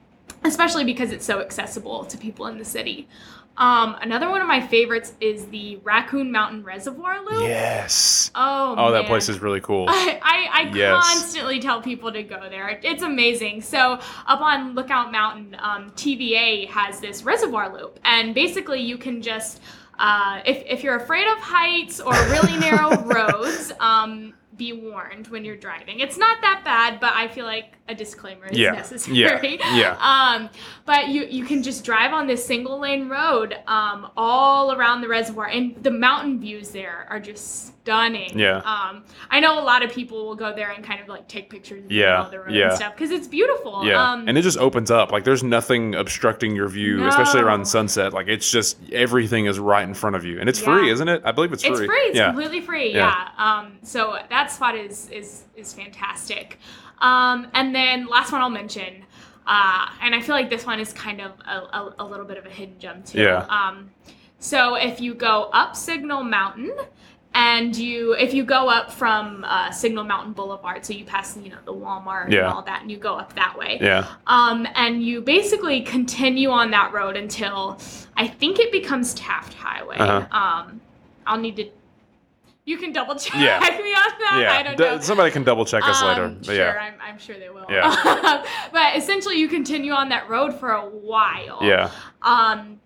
[0.44, 3.08] especially because it's so accessible to people in the city.
[3.56, 7.48] Um, another one of my favorites is the Raccoon Mountain Reservoir Loop.
[7.48, 11.02] yes Oh, oh that place is really cool I, I, I Yes.
[11.02, 12.78] constantly tell people to go there.
[12.84, 13.62] It's amazing.
[13.62, 19.20] So up on Lookout Mountain, um, TVA has this reservoir loop, and basically you can
[19.22, 19.60] just,
[19.98, 25.44] uh, if if you're afraid of heights or really narrow roads, um, be warned when
[25.44, 26.00] you're driving.
[26.00, 28.72] It's not that bad, but I feel like a disclaimer is Yeah.
[28.72, 29.56] necessary.
[29.58, 29.76] Yeah.
[29.76, 29.96] Yeah.
[30.18, 30.50] Um,
[30.84, 35.08] but you you can just drive on this single lane road um, all around the
[35.08, 38.38] reservoir, and the mountain views there are just stunning.
[38.38, 38.58] Yeah.
[38.58, 41.48] Um, I know a lot of people will go there and kind of like take
[41.50, 42.68] pictures of Yeah, the road yeah.
[42.68, 43.84] and stuff because it's beautiful.
[43.84, 45.10] Yeah, Um, and it just opens up.
[45.12, 48.12] Like there's nothing obstructing your view, especially around sunset.
[48.12, 51.22] Like it's just everything is right in front of you, and it's free, isn't it?
[51.24, 51.70] I believe it's free.
[51.72, 51.96] it's free.
[52.08, 52.92] It's yeah, completely free.
[52.94, 53.28] Yeah.
[53.38, 53.44] Yeah.
[53.58, 56.58] Um, so that spot is is is fantastic.
[57.00, 59.04] Um, and then last one I'll mention,
[59.46, 62.38] uh, and I feel like this one is kind of a, a, a little bit
[62.38, 63.20] of a hidden gem too.
[63.22, 63.46] Yeah.
[63.48, 63.90] Um,
[64.38, 66.72] so if you go up Signal Mountain.
[67.34, 71.50] And you, if you go up from uh, Signal Mountain Boulevard, so you pass, you
[71.50, 73.78] know, the Walmart and all that, and you go up that way.
[73.80, 77.78] yeah, Um, and you basically continue on that road until
[78.16, 79.98] I think it becomes Taft Highway.
[79.98, 80.26] Uh-huh.
[80.36, 80.80] Um,
[81.26, 81.68] I'll need to.
[82.68, 83.60] You can double check Yeah.
[83.60, 84.38] me on that.
[84.42, 84.52] yeah.
[84.52, 85.00] I don't D- know.
[85.00, 86.28] Somebody can double check us Um, later.
[86.28, 87.64] But sure, yeah, I'm, I'm sure they will.
[87.70, 88.44] Yeah.
[88.72, 91.60] but essentially, you continue on that road for a while.
[91.62, 91.90] yeah,
[92.20, 92.78] Um,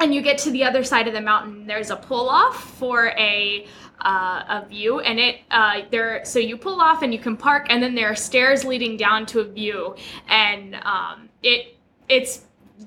[0.00, 1.68] and you get to the other side of the mountain.
[1.68, 3.64] There's a pull off for a
[4.00, 6.24] uh, a view, and it uh, there.
[6.24, 9.24] So you pull off and you can park, and then there are stairs leading down
[9.26, 9.94] to a view,
[10.28, 11.76] and um, it
[12.08, 12.44] it's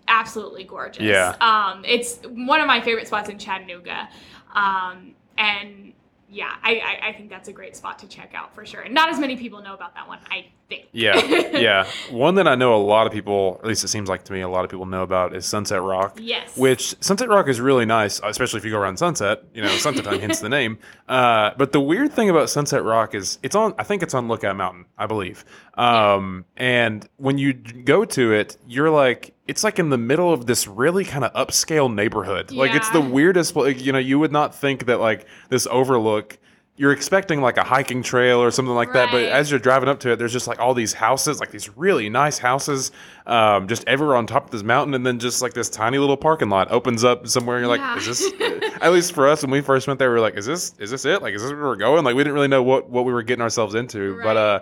[0.10, 1.04] absolutely gorgeous.
[1.04, 1.36] Yeah.
[1.40, 4.10] Um, it's one of my favorite spots in Chattanooga,
[4.54, 5.91] um, and
[6.32, 8.82] yeah, I, I I think that's a great spot to check out for sure.
[8.82, 10.46] And not as many people know about that one, I
[10.92, 11.18] yeah,
[11.58, 11.88] yeah.
[12.10, 14.42] One that I know a lot of people, at least it seems like to me,
[14.42, 16.18] a lot of people know about is Sunset Rock.
[16.22, 16.58] Yes.
[16.58, 19.44] Which Sunset Rock is really nice, especially if you go around sunset.
[19.54, 20.78] You know, sunset time hence the name.
[21.12, 23.74] Uh, but the weird thing about Sunset Rock is it's on.
[23.78, 25.44] I think it's on Lookout Mountain, I believe.
[25.74, 30.46] Um, and when you go to it, you're like, it's like in the middle of
[30.46, 32.52] this really kind of upscale neighborhood.
[32.52, 33.10] Like it's the Yeah.
[33.10, 33.54] weirdest.
[33.54, 36.38] pla- You know, you would not think that like this overlook.
[36.82, 40.00] You're expecting like a hiking trail or something like that, but as you're driving up
[40.00, 42.92] to it, there's just like all these houses, like these really nice houses,
[43.28, 46.18] um, just everywhere on top of this mountain, and then just like this tiny little
[46.18, 47.58] parking lot opens up somewhere.
[47.58, 47.88] And you're Yeah.
[47.94, 48.34] like, is this?
[48.82, 50.74] at least for us, when we first went there, we were like, is this?
[50.80, 51.22] Is this it?
[51.22, 52.04] Like, is this where we're going?
[52.04, 54.20] Like, we didn't really know what what we were getting ourselves into.
[54.24, 54.60] But uh,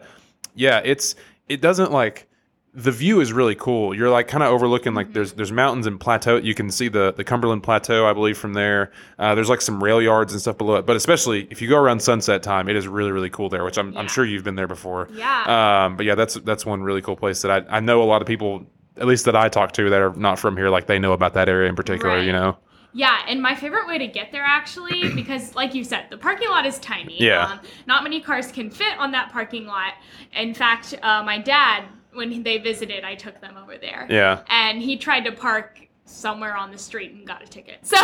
[0.56, 1.16] yeah, it's
[1.48, 2.28] it doesn't like
[2.74, 3.96] the view is really cool.
[3.96, 6.38] You're like kind of overlooking like there's there's mountains and plateau.
[6.38, 8.92] You can see the the Cumberland Plateau, I believe, from there.
[9.18, 10.86] Uh, there's like some rail yards and stuff below it.
[10.86, 13.64] But especially if you go around sunset time, it is really really cool there.
[13.64, 15.10] Which I'm I'm sure you've been there before.
[15.14, 15.86] Yeah.
[15.86, 18.22] Um, but yeah, that's that's one really cool place that I I know a lot
[18.22, 18.66] of people,
[18.98, 21.34] at least that I talk to that are not from here, like they know about
[21.34, 22.18] that area in particular.
[22.18, 22.26] Right.
[22.26, 22.58] You know.
[22.92, 26.50] Yeah, and my favorite way to get there actually, because like you said, the parking
[26.50, 27.22] lot is tiny.
[27.22, 27.46] Yeah.
[27.46, 29.94] Um, not many cars can fit on that parking lot.
[30.34, 34.08] In fact, uh, my dad, when they visited, I took them over there.
[34.10, 34.42] Yeah.
[34.50, 37.78] And he tried to park somewhere on the street and got a ticket.
[37.84, 37.98] So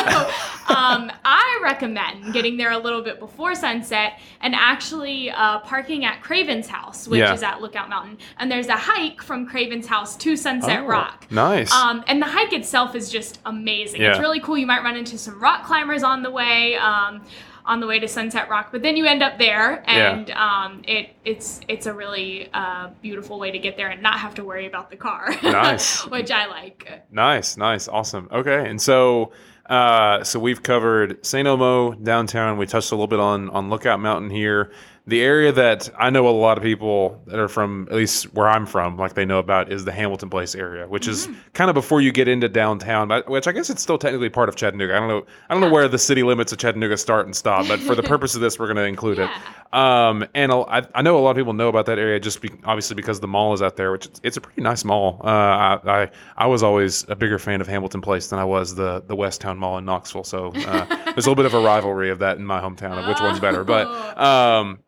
[0.73, 6.21] um, I recommend getting there a little bit before sunset and actually uh, parking at
[6.21, 7.33] Craven's house, which Yeah.
[7.33, 8.19] is at Lookout Mountain.
[8.37, 11.25] And there's a hike from Craven's house to Sunset Oh, Rock.
[11.31, 11.71] Nice.
[11.71, 14.01] Um, and the hike itself is just amazing.
[14.01, 14.11] Yeah.
[14.11, 14.57] It's really cool.
[14.57, 17.23] You might run into some rock climbers on the way, um,
[17.65, 20.11] on the way to Sunset Rock, but then you end up there, Yeah.
[20.17, 24.19] and um, it it's it's a really uh, beautiful way to get there and not
[24.19, 25.35] have to worry about the car.
[25.43, 26.05] Nice.
[26.07, 26.87] which I like.
[27.11, 28.27] Nice, nice, awesome.
[28.31, 29.31] Okay, and so
[29.69, 31.47] uh, so we've covered St.
[31.47, 32.57] Elmo downtown.
[32.57, 34.71] We touched a little bit on on Lookout Mountain here.
[35.07, 38.47] The area that I know a lot of people that are from, at least where
[38.47, 41.75] I'm from, like they know about, is the Hamilton Place area, which is kind of
[41.75, 43.07] before you get into downtown.
[43.07, 44.95] But which I guess it's still technically part of Chattanooga.
[44.95, 45.25] I don't know.
[45.49, 48.01] I don't know where the city limits of Chattanooga start and stop, but for the
[48.13, 49.29] purpose of this, we're going to include it.
[49.73, 52.95] Um, and I know a lot of people know about that area just be, obviously
[52.95, 55.21] because the mall is out there, which it's, it's a pretty nice mall.
[55.23, 58.73] Uh, I, I I was always a bigger fan of Hamilton Place than I was
[58.73, 60.23] the the West Town Mall in Knoxville.
[60.23, 63.07] So uh, there's a little bit of a rivalry of that in my hometown of
[63.07, 63.63] which one's better.
[63.63, 63.87] But
[64.17, 64.79] um,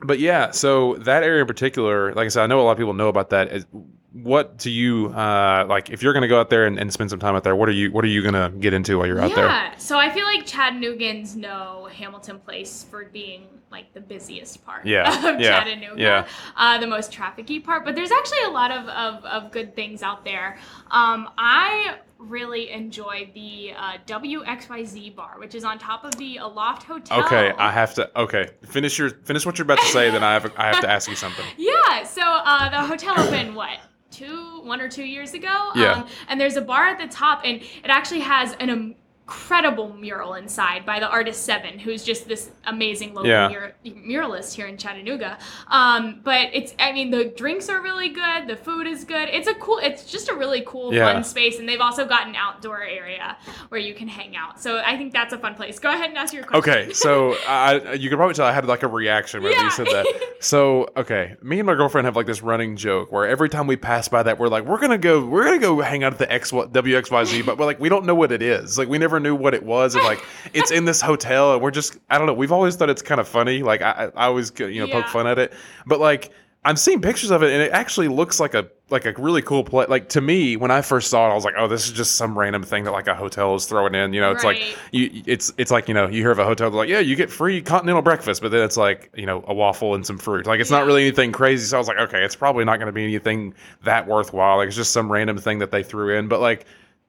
[0.00, 2.78] but yeah, so that area in particular, like I said, I know a lot of
[2.78, 3.64] people know about that.
[4.12, 5.90] What do you uh, like?
[5.90, 7.68] If you're going to go out there and, and spend some time out there, what
[7.68, 9.46] are you what are you going to get into while you're out there?
[9.46, 14.86] Yeah, so I feel like Chattanoogans know Hamilton Place for being like the busiest part
[14.86, 16.26] Yeah, of yeah, Chattanooga, yeah.
[16.56, 17.84] uh, the most trafficy part.
[17.84, 20.56] But there's actually a lot of, of, of good things out there.
[20.90, 26.84] Um, I really enjoy the uh, WXYZ bar, which is on top of the Aloft
[26.84, 27.24] Hotel.
[27.24, 28.10] Okay, I have to.
[28.18, 30.10] Okay, finish your finish what you're about to say.
[30.10, 31.44] then I have I have to ask you something.
[31.56, 33.78] Yeah, so uh, the hotel opened what
[34.10, 35.70] two, one or two years ago.
[35.74, 35.92] Yeah.
[35.92, 38.94] Um, and there's a bar at the top, and it actually has an
[39.28, 43.48] incredible mural inside by the artist Seven, who's just this amazing local Yeah.
[43.48, 45.36] mur- muralist here in Chattanooga.
[45.66, 49.28] Um, but it's, I mean, the drinks are really good, the food is good.
[49.30, 51.12] It's a cool, it's just a really cool, Yeah.
[51.12, 53.36] fun space, and they've also got an outdoor area
[53.70, 54.60] where you can hang out.
[54.60, 55.80] So I think that's a fun place.
[55.80, 56.70] Go ahead and ask your question.
[56.72, 59.86] Okay, so I, you can probably tell I had like a reaction whenever you said
[59.86, 60.06] that.
[60.38, 63.74] So okay, me and my girlfriend have like this running joke where every time we
[63.76, 66.32] pass by that, we're like, we're gonna go, we're gonna go hang out at the
[66.32, 68.78] X WXYZ, but we're like, we don't know what it is.
[68.78, 71.70] Like we never knew what it was, and like it's in this hotel, and we're
[71.70, 72.34] just, I don't know.
[72.34, 73.62] We've always thought it's kind of funny.
[73.62, 75.52] Like I, I always you know poke fun at it,
[75.86, 76.32] but like.
[76.64, 79.62] I'm seeing pictures of it, and it actually looks like a like a really cool
[79.62, 79.88] place.
[79.88, 82.16] Like to me, when I first saw it, I was like, "Oh, this is just
[82.16, 84.60] some random thing that like a hotel is throwing in." You know, it's like
[84.90, 87.30] you it's it's like you know you hear of a hotel like yeah you get
[87.30, 90.60] free continental breakfast but then it's like you know a waffle and some fruit like
[90.60, 92.92] it's not really anything crazy so i was like okay it's probably not going to
[92.92, 93.54] be anything
[93.84, 96.66] that worthwhile like it's just some random thing that they threw in but like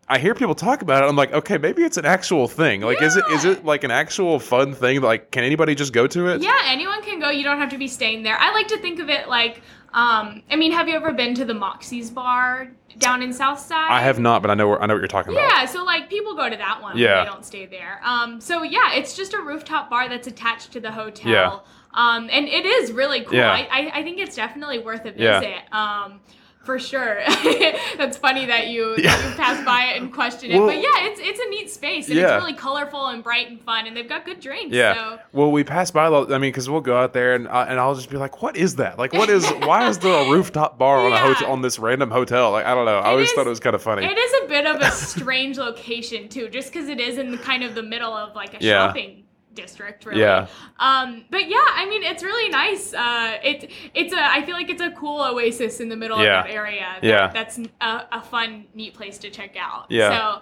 [0.10, 3.02] i hear people talk about it i'm like okay maybe it's an actual thing like
[3.02, 6.28] is it is it like an actual fun thing like can anybody just go to
[6.28, 7.30] it Yeah, anyone can go.
[7.30, 8.38] You don't have to be staying there.
[8.40, 9.62] I like to think of it like,
[9.94, 13.92] um, I mean, have you ever been to the Moxy's bar down in Southside?
[13.92, 15.84] i have not but i know where, i know what you're talking about Yeah, so
[15.84, 16.98] like people go to that one.
[16.98, 17.24] Yeah.
[17.24, 18.00] They don't stay there.
[18.04, 21.32] Um, so yeah, it's just a rooftop bar that's attached to the hotel.
[21.32, 21.60] Yeah.
[21.94, 23.38] Um, and it is really cool.
[23.38, 23.52] Yeah.
[23.52, 25.40] I, I, I think it's definitely worth a Yeah.
[25.40, 25.62] visit.
[25.74, 26.20] Um,
[26.68, 27.16] for sure.
[27.98, 29.16] That's funny that you Yeah.
[29.30, 30.58] you pass by it and question it.
[30.58, 32.36] Well- but yeah, it's it's a neat space and Yeah.
[32.36, 34.76] it's really colorful and bright and fun and they've got good drinks.
[34.76, 34.94] Yeah.
[34.94, 36.10] So Well, we pass by.
[36.10, 38.42] the- I mean, because we'll go out there and uh, and I'll just be like,
[38.44, 39.00] "What is that?
[39.00, 39.50] Like, what is?
[39.70, 42.52] why is there a rooftop bar on a hotel on this random hotel?
[42.52, 43.00] Like, I don't know.
[43.00, 44.06] I always is- thought it was kind of funny.
[44.06, 47.38] It is a bit of a strange location too, just because it is in the
[47.38, 48.88] kind of the middle of like a Yeah.
[48.88, 49.24] shopping
[49.58, 50.22] district, really.
[50.22, 50.48] Yeah.
[50.80, 52.94] Um, but yeah, I mean, it's really nice.
[52.94, 56.40] Uh, it it's a I feel like it's a cool oasis in the middle Yeah.
[56.40, 56.88] of that area.
[57.02, 57.28] That, Yeah.
[57.34, 59.88] That's a, a fun, neat place to check out.
[59.90, 60.10] Yeah.
[60.10, 60.36] So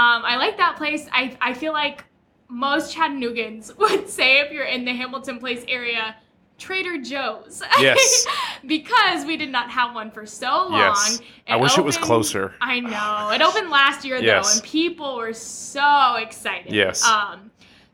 [0.00, 1.06] um, I like that place.
[1.12, 2.04] I I feel like
[2.48, 6.16] most Chattanoogans would say if you're in the Hamilton Place area.
[6.58, 7.62] Trader Joe's.
[7.80, 8.26] Yes.
[8.66, 10.72] because we did not have one for so long.
[10.72, 11.22] Yes.
[11.48, 12.52] I wish it was closer.
[12.60, 13.30] I know.
[13.34, 16.70] It opened last year though, and people were so excited.
[16.70, 17.02] Yes.
[17.02, 17.49] Um,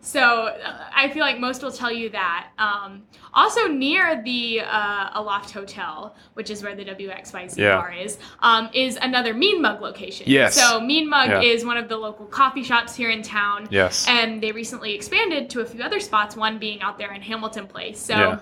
[0.07, 2.51] so uh, I feel like most will tell you that.
[2.59, 3.03] Um,
[3.35, 7.77] also near the uh, Aloft Hotel, which is where the WXYZ Yeah.
[7.77, 10.27] bar is, um, is another Mean Mug location.
[10.29, 10.55] Yes.
[10.55, 11.41] So Mean Mug Yeah.
[11.41, 13.67] is one of the local coffee shops here in town.
[13.69, 14.07] Yes.
[14.09, 17.67] And they recently expanded to a few other spots, one being out there in Hamilton
[17.67, 17.99] Place.
[17.99, 18.39] So Yeah.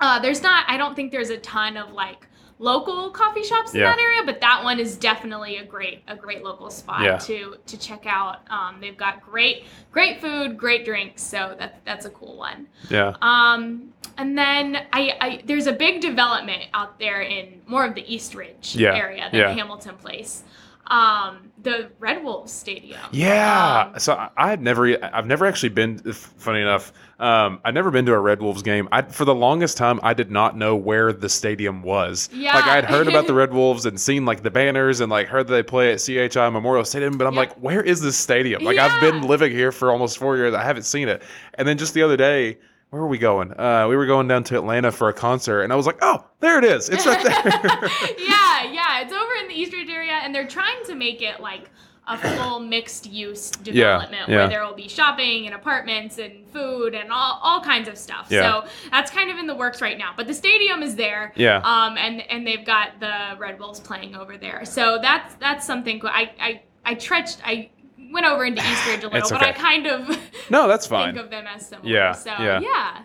[0.00, 2.28] uh, there's not, I don't think there's a ton of like
[2.62, 3.90] local coffee shops in Yeah.
[3.90, 7.18] that area, but that one is definitely a great a great local spot Yeah.
[7.18, 8.38] to to check out.
[8.50, 12.68] Um, they've got great great food, great drinks, so that that's a cool one.
[12.88, 13.14] Yeah.
[13.20, 18.04] Um, and then I, I there's a big development out there in more of the
[18.14, 19.52] East Ridge Yeah, area than yeah.
[19.52, 20.44] Hamilton Place.
[20.88, 23.00] Um, the Red Wolves Stadium.
[23.12, 23.90] Yeah.
[23.94, 25.98] Um, so I, had never, I've never actually been.
[26.12, 28.88] Funny enough, um, I've never been to a Red Wolves game.
[28.92, 32.28] I, for the longest time, I did not know where the stadium was.
[32.32, 32.54] Yeah.
[32.56, 35.28] Like I had heard about the Red Wolves and seen like the banners and like
[35.28, 37.40] heard that they play at CHI Memorial Stadium, but I'm Yeah.
[37.40, 38.64] like, where is this stadium?
[38.64, 40.52] Like I've been living here for almost four years.
[40.52, 41.22] I haven't seen it.
[41.54, 42.58] And then just the other day.
[42.90, 43.58] Where were we going?
[43.58, 46.26] Uh, we were going down to Atlanta for a concert, and I was like, "Oh,
[46.40, 46.90] there it is!
[46.90, 49.91] It's right there." yeah, yeah, it's over in the East Ridge area,
[50.32, 51.68] and they're trying to make it like
[52.06, 54.36] a full mixed use development yeah.
[54.36, 58.28] where there will be shopping and apartments and food and all, all kinds of stuff.
[58.30, 58.62] Yeah.
[58.62, 60.14] So that's kind of in the works right now.
[60.16, 61.34] But the stadium is there.
[61.36, 61.58] Yeah.
[61.58, 64.64] Um, and and they've got the Red Wolves playing over there.
[64.64, 66.00] So that's that's something.
[66.04, 67.68] I I I trenched I
[68.10, 70.18] went over into East Ridge a little, It's but I kind of
[70.48, 71.14] no, that's fine.
[71.14, 71.88] think of them as similar.
[71.90, 72.60] Yeah, So yeah.
[72.60, 73.02] yeah.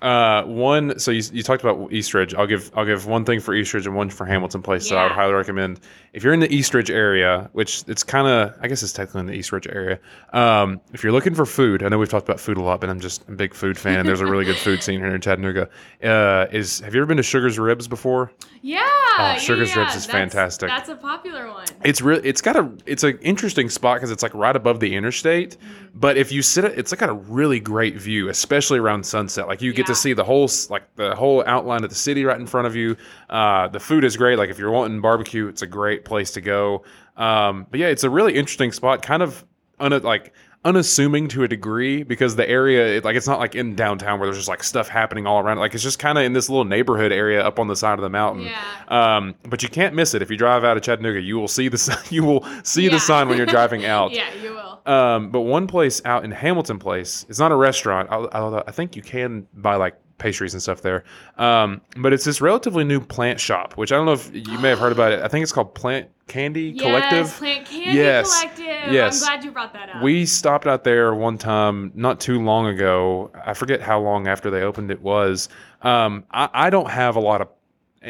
[0.00, 0.98] Uh, one.
[0.98, 2.32] So you, you talked about Eastridge.
[2.34, 4.86] I'll give I'll give one thing for Eastridge and one for Hamilton Place.
[4.88, 5.14] So I would Yeah.
[5.16, 5.80] highly recommend
[6.12, 9.26] if you're in the Eastridge area, which it's kind of I guess it's technically in
[9.26, 9.98] the Eastridge area.
[10.32, 12.90] Um, if you're looking for food, I know we've talked about food a lot, but
[12.90, 13.98] I'm just a big food fan.
[14.00, 15.68] and There's a really good food scene here in Chattanooga.
[16.02, 18.30] Uh, is have you ever been to Sugar's Ribs before?
[18.62, 18.86] Yeah.
[19.18, 20.68] Oh, yeah, Sugar's yeah, Ribs is that's- fantastic.
[20.68, 21.66] That's a popular one.
[21.84, 22.20] It's real.
[22.22, 22.70] It's got a.
[22.86, 25.56] It's an interesting spot because it's like right above the interstate.
[25.94, 29.48] But if you sit, it's like got a really great view, especially around sunset.
[29.48, 32.38] Like you get to see the whole, like the whole outline of the city right
[32.38, 32.96] in front of you.
[33.28, 34.38] Uh, the food is great.
[34.38, 36.84] Like if you're wanting barbecue, it's a great place to go.
[37.16, 39.02] Um, but yeah, it's a really interesting spot.
[39.02, 39.44] Kind of
[39.80, 40.32] un, like
[40.68, 44.26] unassuming to a degree because the area, it, like it's not like in downtown where
[44.26, 45.58] there's just like stuff happening all around.
[45.58, 48.02] Like it's just kind of in this little neighborhood area up on the side of
[48.02, 48.42] the mountain.
[48.44, 48.62] Yeah.
[48.88, 51.20] Um, but you can't miss it if you drive out of Chattanooga.
[51.20, 52.90] You will see the you will see Yeah.
[52.90, 54.12] the sign when you're driving out.
[54.12, 54.80] Yeah, you will.
[54.92, 58.08] Um, but one place out in Hamilton Place, it's not a restaurant.
[58.10, 61.04] I'll- I'll- I think you can buy like pastries and stuff there.
[61.38, 64.68] Um, but it's this relatively new plant shop, which I don't know if you may
[64.70, 65.20] have heard about it.
[65.20, 67.26] I think it's called Plant Candy Collective.
[67.26, 68.40] Yes, Plant Candy Yes.
[68.40, 68.92] Collective.
[68.92, 69.22] Yes.
[69.22, 70.02] I'm glad you brought that up.
[70.02, 73.30] We stopped out there one time not too long ago.
[73.46, 75.48] I forget how long after they opened it was.
[75.82, 77.48] Um, I, I don't have a lot of.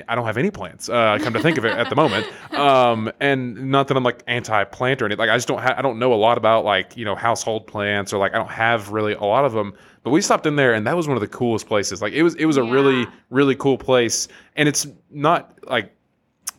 [0.07, 0.89] I don't have any plants.
[0.89, 4.23] Uh, come to think of it, at the moment, um, and not that I'm like
[4.27, 5.19] anti-plant or anything.
[5.19, 5.61] Like I just don't.
[5.61, 8.39] Ha- I don't know a lot about like you know household plants or like I
[8.39, 9.75] don't have really a lot of them.
[10.03, 12.03] But we stopped in there, and that was one of the coolest places.
[12.03, 12.35] Like it was.
[12.35, 15.95] It was a really really cool place, and it's not like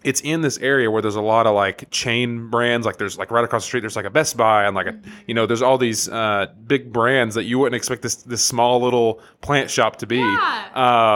[0.04, 3.32] it's in this area where there's a lot of like chain brands like there's like
[3.32, 4.98] right across the street there's like a best buy and like a
[5.28, 8.82] you know there's all these uh, big brands that you wouldn't expect this this small
[8.82, 10.70] little plant shop to be Yeah.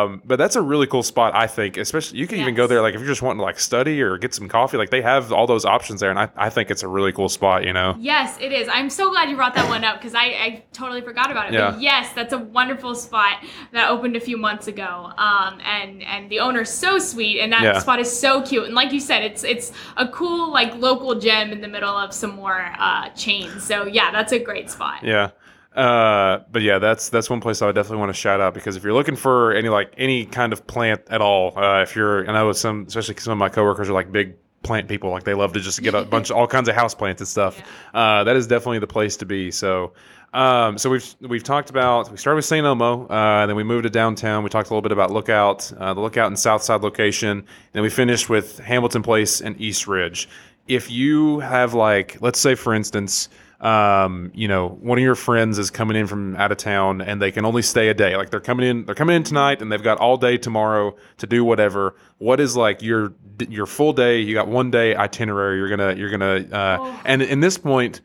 [0.03, 2.81] um, but that's a really cool spot i think especially you can even go there
[2.81, 5.31] like if you're just wanting to like study or get some coffee like they have
[5.31, 7.95] all those options there and i, I think it's a really cool spot you know
[7.99, 8.67] Yes, it is.
[8.71, 11.53] I'm so glad you brought that one up because I, I totally forgot about it.
[11.53, 11.71] Yeah.
[11.71, 15.11] But yes, that's a wonderful spot that opened a few months ago.
[15.17, 17.79] Um, and and the owner's so sweet, and that Yeah.
[17.79, 18.65] spot is so cute.
[18.65, 22.13] And like you said, it's it's a cool like local gem in the middle of
[22.13, 23.63] some more uh, chains.
[23.63, 25.03] So yeah, that's a great spot.
[25.03, 25.31] Yeah.
[25.75, 28.75] Uh, but yeah, that's that's one place I would definitely want to shout out because
[28.75, 32.21] if you're looking for any like any kind of plant at all, uh, if you're,
[32.21, 35.23] and I know some, especially some of my coworkers are like big plant people, like
[35.23, 37.61] they love to just get a bunch of all kinds of house plants and stuff.
[37.93, 39.49] Uh, that is definitely the place to be.
[39.49, 39.93] So,
[40.33, 42.65] um, so we've we've talked about we started with St.
[42.65, 44.43] Elmo, uh, then we moved to downtown.
[44.43, 47.83] We talked a little bit about Lookout, uh, the Lookout and Southside location, and then
[47.83, 50.27] we finished with Hamilton Place and East Ridge.
[50.67, 53.29] If you have like, let's say for instance
[53.63, 57.21] um, you know, one of your friends is coming in from out of town and
[57.21, 58.17] they can only stay a day.
[58.17, 61.27] Like they're coming in, they're coming in tonight and they've got all day tomorrow to
[61.27, 61.95] do whatever.
[62.17, 63.13] What is like your
[63.47, 64.19] your full day?
[64.19, 65.59] You got one day itinerary.
[65.59, 67.01] You're gonna you're gonna uh, Oh.
[67.05, 68.01] and in this point.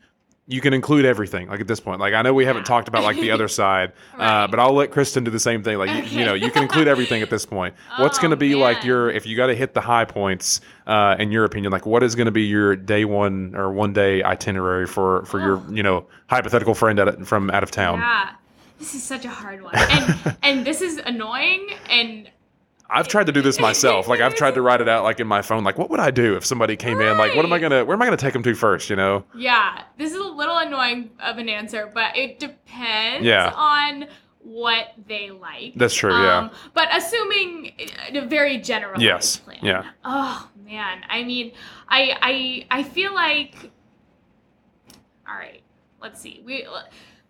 [0.51, 1.47] You can include everything.
[1.47, 3.93] Like at this point, like I know we haven't talked about like the other side,
[4.17, 5.77] uh, but I'll let Kristen do the same thing.
[5.77, 7.75] Like you, you know, you can include everything at this point.
[7.99, 10.59] What's Oh, going to be like your if you got to hit the high points
[10.87, 11.71] uh, in your opinion?
[11.71, 15.39] Like what is going to be your day one or one day itinerary for for
[15.39, 17.99] your you know hypothetical friend out from out of town?
[17.99, 18.31] Yeah.
[18.79, 19.75] This is such a hard one.
[19.75, 22.29] And and this is annoying and
[22.91, 24.07] I've tried to do this myself.
[24.07, 25.63] Like I've tried to write it out like in my phone.
[25.63, 27.17] Like what would I do if somebody came in?
[27.17, 28.89] Like what am I gonna where am I gonna take them to first?
[28.89, 29.23] You know?
[29.35, 33.51] Yeah, this is a little annoying of an answer, but it depends Yeah.
[33.55, 34.07] on
[34.41, 35.73] what they like.
[35.75, 36.37] That's true, yeah.
[36.39, 37.73] Um, but assuming
[38.13, 39.59] a very general Yes, plan.
[39.61, 39.83] yeah.
[40.03, 41.51] Oh man, I mean,
[41.89, 42.17] I
[42.71, 43.71] I I feel like.
[45.27, 45.61] All right,
[46.01, 46.41] let's see.
[46.43, 46.65] We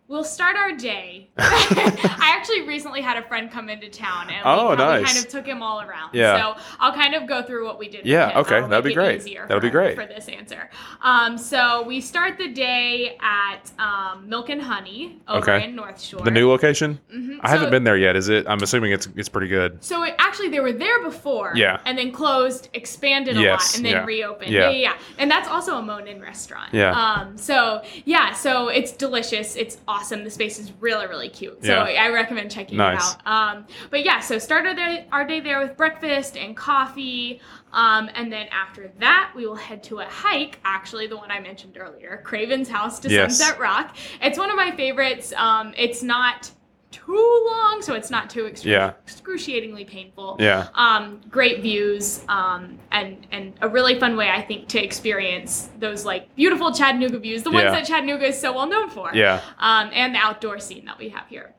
[0.10, 1.30] We'll start our day.
[1.38, 5.05] I actually recently had a friend come into town, and Oh, we, nice.
[5.05, 6.16] kind of took him all around.
[6.16, 6.55] Yeah.
[6.55, 8.07] So I'll kind of go through what we did.
[8.07, 9.24] Yeah, okay, That'll that'd be great.
[9.24, 9.95] That'd be for- great.
[9.95, 10.72] for this answer.
[11.03, 15.66] Um, so we start the day at um, Milk and Honey over Okay.
[15.66, 16.22] in North Shore.
[16.22, 16.99] The new location?
[17.14, 17.38] Mhm.
[17.43, 18.16] I haven't been there yet.
[18.16, 18.47] Is it?
[18.47, 19.84] I'm assuming it's it's pretty good.
[19.84, 21.53] So it, actually, they were there before.
[21.55, 21.82] Yeah.
[21.86, 24.05] And then closed, expanded a Yes, lot, and then yeah.
[24.05, 24.49] reopened.
[24.51, 24.62] Yeah.
[24.62, 24.70] Yeah.
[24.72, 24.97] yeah, yeah.
[25.20, 26.74] And that's also a Monen restaurant.
[26.74, 26.99] Yeah.
[26.99, 27.38] Um.
[27.38, 28.34] So yeah.
[28.34, 29.55] So it's delicious.
[29.55, 29.99] It's awesome.
[30.08, 31.64] The space is really really cute.
[31.64, 32.04] So Yeah.
[32.04, 33.14] I recommend checking Nice.
[33.16, 33.56] it out.
[33.58, 33.68] Um.
[33.89, 34.20] But yeah.
[34.20, 37.41] So started our, our day there with breakfast and coffee.
[37.72, 40.60] Um, and then after that, we will head to a hike.
[40.66, 43.38] Actually, the one I mentioned earlier, Craven's House to Yes.
[43.38, 43.95] Sunset Rock.
[44.22, 45.34] It's one of my favorites.
[45.38, 46.50] Um, it's not
[46.92, 48.94] too long, so it's not too excru- Yeah.
[49.06, 50.38] excruciatingly painful.
[50.40, 50.68] Yeah.
[50.74, 56.04] Um, great views, um, and and a really fun way I think to experience those
[56.04, 57.72] like beautiful Chattanooga views, the ones Yeah.
[57.72, 59.12] that Chattanooga is so well known for.
[59.14, 59.42] Yeah.
[59.60, 61.54] Um, and the outdoor scene that we have here.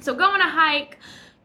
[0.00, 0.98] So go on a hike,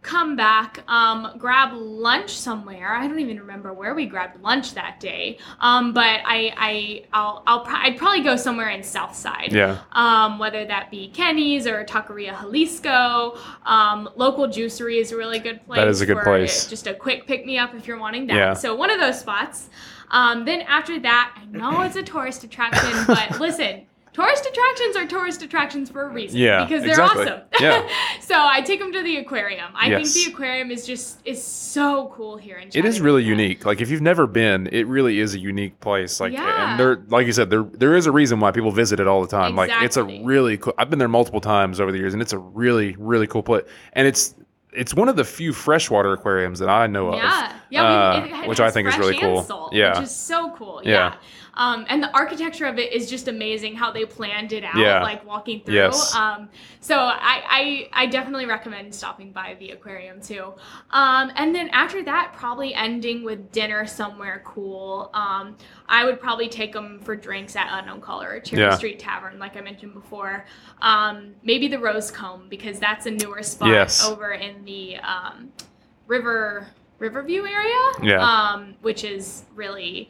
[0.06, 2.96] come back, um, grab lunch somewhere.
[2.96, 5.40] I don't even remember where we grabbed lunch that day.
[5.60, 9.80] Um, but I I I'll I'll pro- I'd probably go somewhere in Southside Yeah.
[9.94, 13.38] um, whether that be Kenny's or Taqueria Jalisco.
[13.66, 15.80] Um, local juicery is a really good place.
[15.80, 16.68] That is a good for place.
[16.68, 18.36] Just a quick pick me up if you're wanting that.
[18.36, 18.54] Yeah.
[18.54, 19.70] So one of those spots.
[20.12, 23.88] Um, then after that, I know it's a tourist attraction, but listen.
[24.16, 26.38] Tourist attractions are tourist attractions for a reason.
[26.40, 27.24] Yeah, Because they're exactly.
[27.26, 27.42] awesome.
[27.60, 27.86] Yeah.
[28.22, 29.72] so I take them to the aquarium.
[29.76, 30.14] I Yes.
[30.14, 33.66] think the aquarium is just is so cool here in It is really unique.
[33.66, 36.22] Like if you've never been, it really is a unique place.
[36.22, 36.72] Like Yeah.
[36.72, 39.20] and there like you said, there there is a reason why people visit it all
[39.22, 39.54] the time.
[39.58, 42.32] Like it's a really cool I've been there multiple times over the years and it's
[42.34, 43.66] a really, really cool place.
[43.92, 44.34] And it's
[44.72, 47.16] it's one of the few freshwater aquariums that I know of.
[47.16, 49.44] Yeah, yeah, uh, we, it, it which I think is really cool.
[49.44, 49.94] Salt, Yeah.
[50.00, 50.82] which is so cool.
[50.86, 50.92] Yeah.
[50.92, 51.16] Yeah.
[51.58, 53.76] Um, and the architecture of it is just amazing.
[53.76, 55.02] How they planned it out, Yeah.
[55.02, 55.76] like walking through.
[55.76, 56.14] Yes.
[56.14, 56.50] Um,
[56.82, 60.54] so I, I I definitely recommend stopping by the aquarium too.
[60.92, 65.10] Um, and then after that, probably ending with dinner somewhere cool.
[65.14, 65.56] Um,
[65.88, 68.76] I would probably take them for drinks at Unknown Caller or Cherry Yeah.
[68.76, 70.46] Street Tavern, like I mentioned before.
[70.82, 74.04] Um, maybe the Rose Comb because that's a newer spot Yes.
[74.06, 75.52] over in the um,
[76.08, 76.68] River
[77.00, 77.92] Riverview area.
[78.02, 78.20] Yeah.
[78.26, 80.10] Um, which is really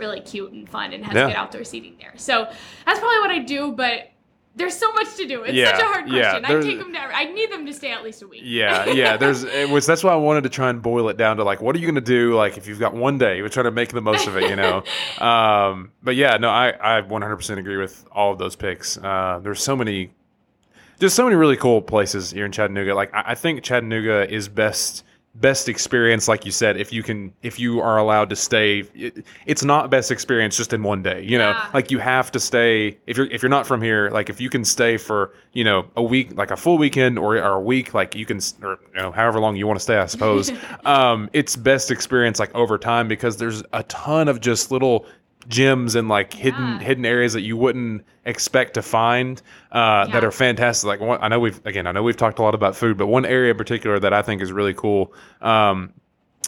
[0.00, 1.28] really cute and fun and has Yeah.
[1.28, 2.14] good outdoor seating there.
[2.16, 2.46] So
[2.86, 4.10] that's probably what I do, but
[4.56, 5.44] there's so much to do.
[5.44, 6.44] It's Yeah, such a hard yeah, question.
[6.44, 6.98] I take them to.
[6.98, 8.42] I need them to stay at least a week.
[8.44, 9.16] Yeah, yeah.
[9.16, 11.60] There's it was that's why I wanted to try and boil it down to like,
[11.62, 12.34] what are you gonna do?
[12.34, 14.56] Like, if you've got one day, we're trying to make the most of it, you
[14.56, 14.82] know.
[15.24, 18.98] um, but yeah, no, I I 100% agree with all of those picks.
[18.98, 20.10] Uh, there's so many,
[20.98, 22.94] just so many really cool places here in Chattanooga.
[22.94, 25.04] Like, I, I think Chattanooga is best
[25.36, 29.24] best experience like you said if you can if you are allowed to stay it,
[29.46, 31.70] it's not best experience just in one day you know Yeah.
[31.72, 34.50] like you have to stay if you're if you're not from here like if you
[34.50, 37.94] can stay for you know a week like a full weekend or, or a week
[37.94, 40.50] like you can or you know however long you want to stay i suppose
[40.84, 45.06] um it's best experience like over time because there's a ton of just little
[45.48, 46.86] gems and like hidden Yeah.
[46.86, 49.40] hidden areas that you wouldn't expect to find
[49.72, 52.42] uh, that are fantastic like one, i know we've again i know we've talked a
[52.42, 55.92] lot about food but one area in particular that i think is really cool um,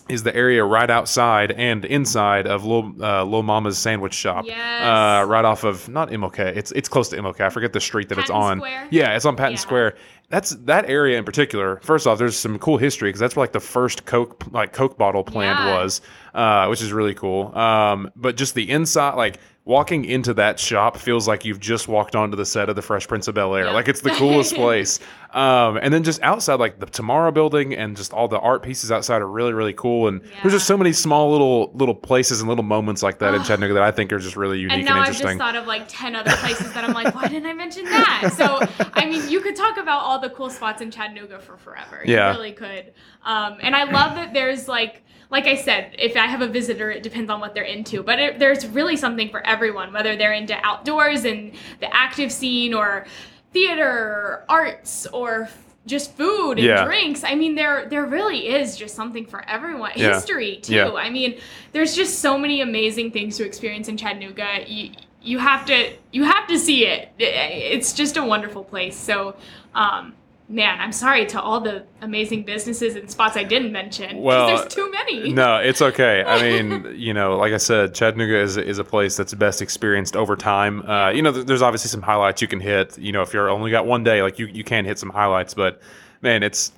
[0.08, 4.44] is the area right outside and inside of Lil, uh, Lil Mama's sandwich shop.
[4.46, 4.58] Yes.
[4.82, 6.40] Uh, right off of not MLK.
[6.56, 7.40] It's it's close to MLK.
[7.40, 8.58] I forget the street that it's Patten on.
[8.58, 8.88] Square?
[8.90, 9.58] Yeah, it's on Patten Yeah.
[9.58, 9.94] Square.
[10.28, 11.78] That's that area in particular.
[11.82, 14.98] First off, there's some cool history because that's where like the first Coke like Coke
[14.98, 15.74] bottle plant Yeah.
[15.82, 16.00] was,
[16.34, 17.56] uh, which is really cool.
[17.56, 22.16] Um, but just the inside, like walking into that shop feels like you've just walked
[22.16, 23.66] onto the set of the Fresh Prince of Bel Air.
[23.66, 23.74] Yep.
[23.74, 24.98] Like it's the coolest place.
[25.32, 28.92] Um, and then just outside, like the Tomorrow Building and just all the art pieces
[28.92, 30.08] outside are really really cool.
[30.08, 33.42] And there's just so many small little little places and little moments like that in
[33.42, 35.66] Chattanooga that I think are just really unique And and, now I've just thought of
[35.66, 38.32] like 10 other places that I'm like, why didn't I mention that?
[38.36, 38.60] So,
[38.94, 42.02] I mean, you could talk about all the cool spots in Chattanooga for forever.
[42.04, 42.32] Yeah.
[42.32, 42.92] You really could.
[43.24, 46.90] Um, and I love that there's like, like I said, if I have a visitor,
[46.90, 48.02] it depends on what they're into.
[48.02, 52.74] But it, there's really something for everyone, whether they're into outdoors and the active scene
[52.74, 53.06] or
[53.52, 55.48] theater, arts, or
[55.86, 56.84] just food and Yeah.
[56.84, 57.24] drinks.
[57.24, 59.92] I mean, there there really is just something for everyone.
[59.96, 60.14] Yeah.
[60.14, 60.74] History too.
[60.74, 60.92] Yeah.
[60.92, 61.38] I mean,
[61.72, 64.64] there's just so many amazing things to experience in Chattanooga.
[64.66, 64.90] You
[65.22, 67.10] you have to you have to see it.
[67.18, 68.96] It's just a wonderful place.
[68.96, 69.34] So,
[69.74, 70.14] um,
[70.52, 74.18] man, I'm sorry to all the amazing businesses and spots I didn't mention.
[74.18, 75.32] Well, there's too many.
[75.42, 76.22] No, it's okay.
[76.24, 80.14] I mean, you know, like I said, Chattanooga is, is a place that's best experienced
[80.14, 80.82] over time.
[80.88, 82.98] Uh, you know, th- there's obviously some highlights you can hit.
[82.98, 85.54] You know, if you're only got one day, like you, you can hit some highlights,
[85.54, 85.80] but
[86.20, 86.72] man, it's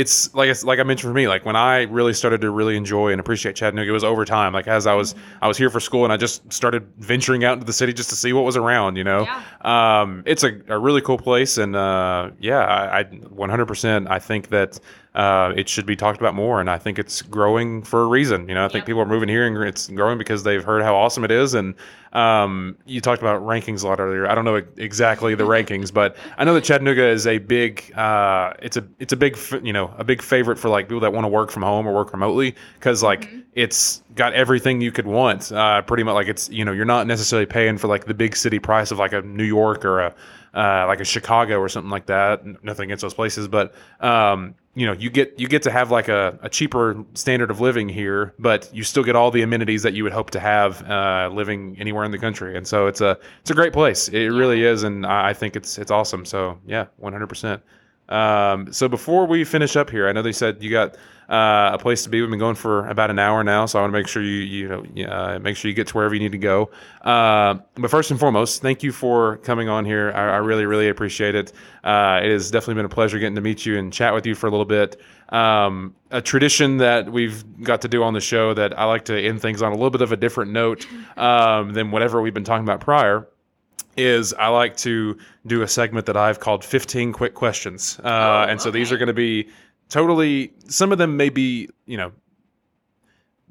[0.00, 2.76] it's like it's like I mentioned for me, like when I really started to really
[2.76, 4.52] enjoy and appreciate Chattanooga, it was over time.
[4.52, 7.54] Like as I was I was here for school and I just started venturing out
[7.54, 8.96] into the city just to see what was around.
[8.96, 10.00] You know, Yeah.
[10.00, 14.48] um, it's a, a really cool place, and uh, yeah, I, I 100% I think
[14.48, 14.78] that
[15.14, 18.48] uh, it should be talked about more, and I think it's growing for a reason.
[18.48, 18.86] You know, I think Yep.
[18.86, 21.54] people are moving here, and it's growing because they've heard how awesome it is.
[21.54, 21.74] And
[22.12, 24.28] um, you talked about rankings a lot earlier.
[24.28, 27.92] I don't know exactly the rankings, but I know that Chattanooga is a big.
[27.96, 31.12] Uh, it's a it's a big you know a big favorite for like people that
[31.12, 35.06] want to work from home or work remotely because like it's got everything you could
[35.06, 35.50] want.
[35.50, 38.36] Uh, pretty much like it's you know you're not necessarily paying for like the big
[38.36, 40.14] city price of like a New York or a
[40.54, 42.64] uh, like a Chicago or something like that.
[42.64, 46.08] Nothing against those places, but um, you know, you get you get to have like
[46.08, 49.94] a, a cheaper standard of living here, but you still get all the amenities that
[49.94, 52.56] you would hope to have uh, living anywhere in the country.
[52.56, 54.08] And so it's a it's a great place.
[54.08, 56.24] It really is, and I I think it's it's awesome.
[56.24, 57.62] So yeah, one hundred percent.
[58.08, 60.96] Um, so before we finish up here, I know they said you got
[61.30, 62.20] uh, a place to be.
[62.20, 64.30] We've been going for about an hour now, so I want to make sure you
[64.30, 66.70] you know uh, make sure you get to wherever you need to go.
[67.02, 70.12] Uh, but first and foremost, thank you for coming on here.
[70.14, 71.52] I, I really really appreciate it.
[71.84, 74.34] Uh, it has definitely been a pleasure getting to meet you and chat with you
[74.34, 75.00] for a little bit.
[75.28, 79.16] Um, a tradition that we've got to do on the show that I like to
[79.18, 80.84] end things on a little bit of a different note
[81.16, 83.28] um, than whatever we've been talking about prior
[83.96, 87.98] is I like to do a segment that I've called 15 quick questions.
[88.02, 89.48] Uh, Oh, and so these are going to be
[89.90, 92.12] totally, some of them may be, you know,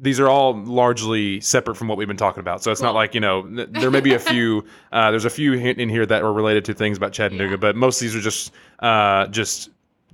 [0.01, 2.63] these are all largely separate from what we've been talking about.
[2.63, 5.53] So it's not like, you know, there may be a few, uh, there's a few
[5.53, 7.57] in here that are related to things about Chattanooga, Yeah.
[7.57, 9.69] but most of these are just, uh, just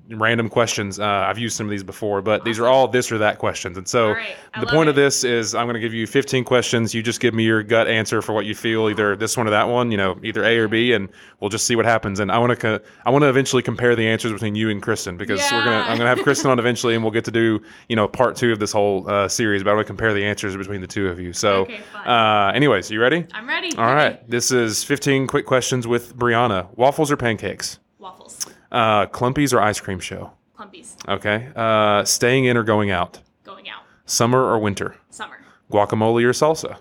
[0.09, 0.99] random questions.
[0.99, 3.77] Uh, I've used some of these before, but these are all this or that questions.
[3.77, 4.35] And so right.
[4.59, 6.93] The point of this is I'm going to give you 15 questions.
[6.93, 9.49] You just give me your gut answer for what you feel, either this one or
[9.49, 12.19] that one, you know, either A or B, and we'll just see what happens.
[12.19, 14.81] And I want to, co- I want to eventually compare the answers between you and
[14.81, 17.61] Kristen because we're gonna, I'm gonna have Kristen on eventually, and we'll get to do,
[17.89, 19.63] you know, part two of this whole uh, series.
[19.63, 21.33] But I want to compare the answers between the two of you.
[21.33, 23.25] So, Okay, uh, anyways, you ready?
[23.33, 23.75] I'm ready.
[23.77, 24.27] All right.
[24.29, 26.73] This is 15 quick questions with Brianna.
[26.77, 27.79] Waffles or pancakes?
[27.99, 28.45] Waffles.
[28.75, 30.33] Uh, Clumpies or ice cream show?
[30.57, 30.95] Clumpies.
[31.07, 31.47] Okay.
[31.55, 33.21] Uh, staying in or going out?
[33.45, 33.83] Going out.
[34.05, 34.97] Summer or winter?
[35.09, 35.37] Summer.
[35.71, 36.79] Guacamole or salsa?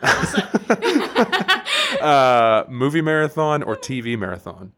[2.00, 4.70] uh, movie marathon or TV marathon?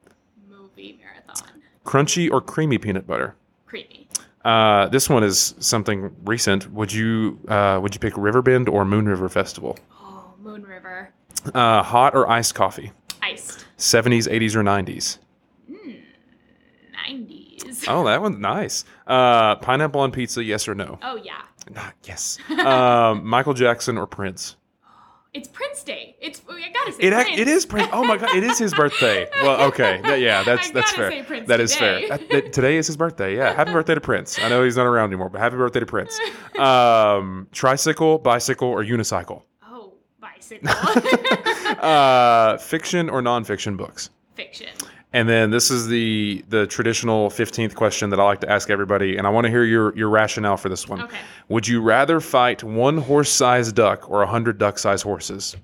[0.48, 1.48] Movie marathon.
[1.84, 3.36] Crunchy or creamy peanut butter?
[3.66, 4.08] Creamy.
[4.42, 6.72] Uh, this one is something recent.
[6.72, 9.78] Would you uh, would you pick Riverbend or Moon River Festival?
[9.92, 11.12] Oh, Moon River.
[11.54, 12.92] Uh, hot or iced coffee?
[13.20, 13.66] Iced.
[13.76, 15.18] 70s, 80s, or 90s?
[17.86, 17.92] 90s.
[17.92, 18.84] Oh, that one's nice.
[19.06, 20.98] Uh, pineapple on pizza, yes or no?
[21.02, 21.42] Oh, yeah.
[21.76, 22.38] Ah, yes.
[22.64, 24.56] um, Michael Jackson or Prince?
[25.32, 26.16] It's Prince Day.
[26.20, 27.38] It's I gotta say It Prince.
[27.38, 27.88] it is Prince.
[27.92, 29.28] Oh my god, it is his birthday.
[29.42, 31.22] Well, okay, That- yeah, that's I that's fair.
[31.46, 32.08] That is today.
[32.08, 32.18] fair.
[32.18, 33.36] That- that- today is his birthday.
[33.36, 34.40] Yeah, happy birthday to Prince.
[34.40, 36.18] I know he's not around anymore, but happy birthday to Prince.
[36.58, 39.42] Um, tricycle, bicycle, or unicycle?
[39.64, 40.68] Oh, bicycle.
[41.80, 44.10] Uh, fiction or nonfiction books?
[44.34, 44.68] Fiction.
[45.12, 49.16] And then this is the the traditional fifteenth question that I like to ask everybody,
[49.16, 51.02] and I want to hear your your rationale for this one.
[51.02, 51.18] Okay.
[51.48, 55.56] Would you rather fight one horse-sized duck or a hundred duck-sized horses?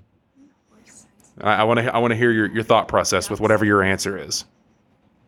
[1.39, 3.83] I, I want to I want to hear your, your thought process with whatever your
[3.83, 4.43] answer is.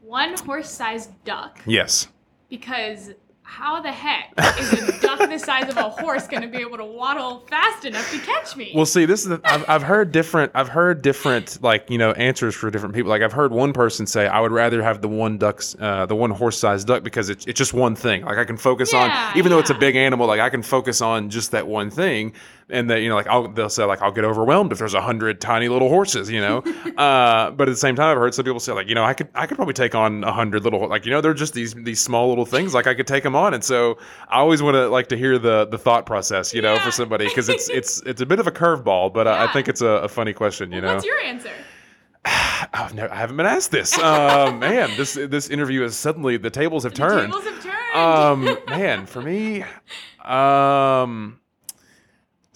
[0.02, 1.62] One horse-sized duck.
[1.66, 2.10] Yes.
[2.50, 3.14] Because
[3.50, 6.78] how the heck is a duck the size of a horse going to be able
[6.78, 8.72] to waddle fast enough to catch me?
[8.76, 10.52] Well, see, this is the, I've, I've heard different.
[10.54, 13.10] I've heard different like you know answers for different people.
[13.10, 16.16] Like I've heard one person say, "I would rather have the one duck's, uh, the
[16.16, 18.24] one horse-sized duck because it's it's just one thing.
[18.24, 20.62] Like I can focus Yeah, on, even though it's a big animal, like I can
[20.62, 22.34] focus on just that one thing."
[22.72, 25.02] And that you know, like I'll they'll say like I'll get overwhelmed if there's a
[25.02, 26.60] hundred tiny little horses, you know.
[26.98, 29.16] uh, but at the same time, I've heard some people say like you know I
[29.16, 31.74] could I could probably take on a hundred little like you know they're just these
[31.74, 33.56] these small little things like I could take them on.
[33.56, 33.98] And so
[34.28, 36.86] I always want to like to hear the the thought process, you know, Yeah.
[36.86, 39.68] for somebody because it's it's it's a bit of a curveball, but I, I think
[39.68, 40.94] it's a, a funny question, you know.
[40.94, 41.50] What's your answer?
[42.26, 43.98] I've never, I haven't been asked this.
[43.98, 47.32] Uh, man, this this interview is suddenly the tables have The turned.
[47.34, 47.76] tables have turned.
[47.96, 49.64] Um, man, for me,
[50.24, 51.40] um,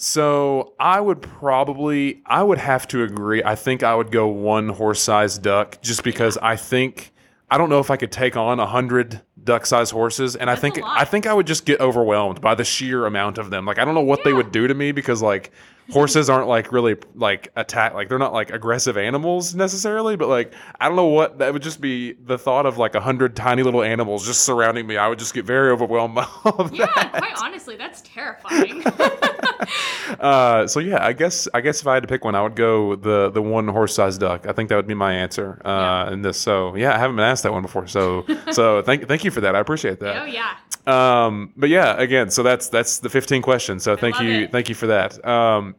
[0.04, 3.41] so I would probably, I would have to agree.
[3.41, 7.14] I think I would go one horse-sized duck, just because I think
[7.49, 10.78] I don't know if I could take on a hundred duck-sized horses, and I think.
[10.84, 13.66] I think I would just get overwhelmed by the sheer amount of them.
[13.66, 15.51] Like I don't know what they would do to me because like
[15.92, 20.54] horses aren't like really like attack like they're not like aggressive animals necessarily but like
[20.80, 23.64] i don't know what that would just be the thought of like a hundred tiny
[23.64, 27.12] little animals just surrounding me i would just get very overwhelmed by all yeah, that
[27.12, 28.82] quite honestly, that's terrifying.
[30.20, 32.56] uh, so yeah i guess i guess if i had to pick one i would
[32.56, 35.70] go the the one horse sized duck i think that would be my answer uh
[36.08, 36.14] Yeah.
[36.14, 39.08] in this so yeah i haven't been asked that one before so so thank thank
[39.10, 39.56] thank you for that.
[39.56, 40.22] I appreciate that.
[40.22, 40.56] Oh yeah.
[40.86, 43.84] Um, but yeah, again, so that's that's the 15 questions.
[43.84, 44.52] So thank you, it.
[44.52, 45.24] thank you for that.
[45.26, 45.73] Um,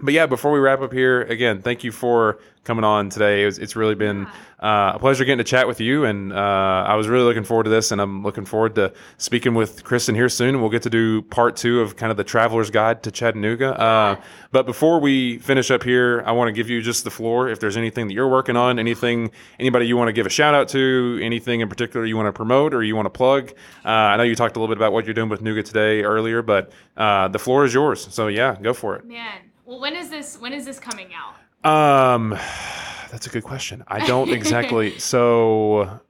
[0.00, 3.42] but yeah, before we wrap up here, again, thank you for coming on today.
[3.42, 4.26] It was, it's really been
[4.60, 7.64] uh, a pleasure getting to chat with you, and uh, I was really looking forward
[7.64, 10.50] to this, and I'm looking forward to speaking with Kristen here soon.
[10.50, 13.80] And we'll get to do part two of kind of the traveler's guide to Chattanooga.
[13.80, 14.20] Uh,
[14.52, 17.48] but before we finish up here, I want to give you just the floor.
[17.48, 20.54] If there's anything that you're working on, anything, anybody you want to give a shout
[20.54, 23.50] out to, anything in particular you want to promote or you want to plug.
[23.84, 26.02] Uh, I know you talked a little bit about what you're doing with Nooga today
[26.02, 28.08] earlier, but uh, the floor is yours.
[28.10, 29.06] So yeah, go for it.
[29.06, 29.47] Man.
[29.68, 30.40] Well, when is this?
[30.40, 31.34] When is this coming out?
[31.62, 32.30] Um,
[33.10, 33.84] that's a good question.
[33.86, 34.98] I don't exactly.
[34.98, 36.00] so,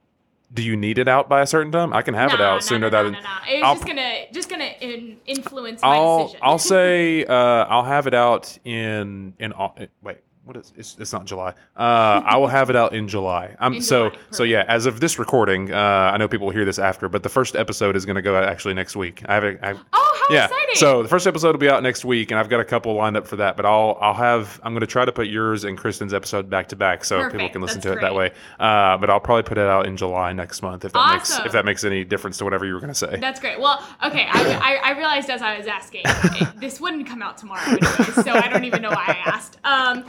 [0.53, 1.91] do you need it out by a certain time?
[1.91, 3.11] I can have it out no, sooner no, than.
[3.11, 3.29] no, no, no.
[3.47, 6.39] It's I'll- just gonna just gonna in, influence my I'll decision.
[6.41, 9.53] I'll say uh, I'll have it out in in
[10.01, 10.19] wait
[10.49, 11.49] what is it's, it's not July.
[11.77, 13.55] Uh, I will have it out in July.
[13.59, 14.65] I'm In so July, so yeah.
[14.67, 17.55] As of this recording, uh, I know people will hear this after, but the first
[17.55, 19.21] episode is going to go out actually next week.
[19.27, 19.59] I have it.
[19.61, 20.45] I, oh, how yeah.
[20.45, 20.75] exciting!
[20.75, 23.15] So the first episode will be out next week, and I've got a couple lined
[23.15, 23.57] up for that.
[23.57, 26.67] But I'll I'll have I'm going to try to put yours and Kristen's episode back
[26.69, 28.31] to back, so people can listen That's to it that way.
[28.59, 31.51] Uh, but I'll probably put it out in July next month if that makes if
[31.51, 33.17] that makes any difference to whatever you were going to say.
[33.17, 33.59] That's great.
[33.59, 37.37] Well, okay, I, I, I realized as I was asking, it, this wouldn't come out
[37.37, 39.59] tomorrow anyway, so I don't even know why I asked.
[39.63, 40.05] Um,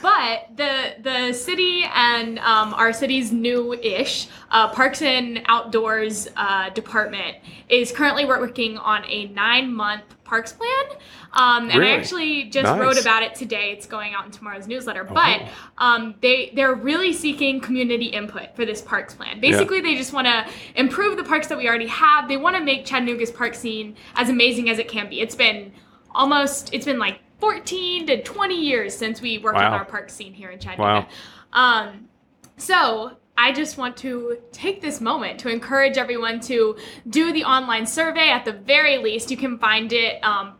[0.00, 7.36] but the the city and um, our city's new-ish uh, Parks and Outdoors uh, department
[7.68, 10.98] is currently working on a nine-month parks plan.
[11.34, 11.92] Um, and Really?
[11.92, 12.80] I actually just Nice.
[12.80, 13.72] wrote about it today.
[13.72, 15.04] It's going out in tomorrow's newsletter.
[15.04, 15.42] But
[15.78, 19.40] um, they they're really seeking community input for this parks plan.
[19.40, 22.28] Basically, they just want to improve the parks that we already have.
[22.28, 25.20] They want to make Chattanooga's park scene as amazing as it can be.
[25.20, 25.72] It's been
[26.14, 30.32] almost it's been like 14 to 20 years since we worked on our park scene
[30.32, 31.08] here in Chattanooga.
[31.52, 32.08] Um,
[32.56, 36.76] so I just want to take this moment to encourage everyone to
[37.10, 38.28] do the online survey.
[38.28, 40.22] At the very least, you can find it.
[40.22, 40.54] Um,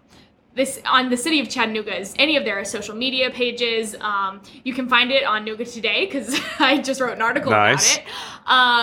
[0.54, 3.94] this on the city of Chattanooga's any of their social media pages.
[4.00, 7.96] Um, you can find it on Nooga Today because I just wrote an article Nice.
[7.96, 8.06] about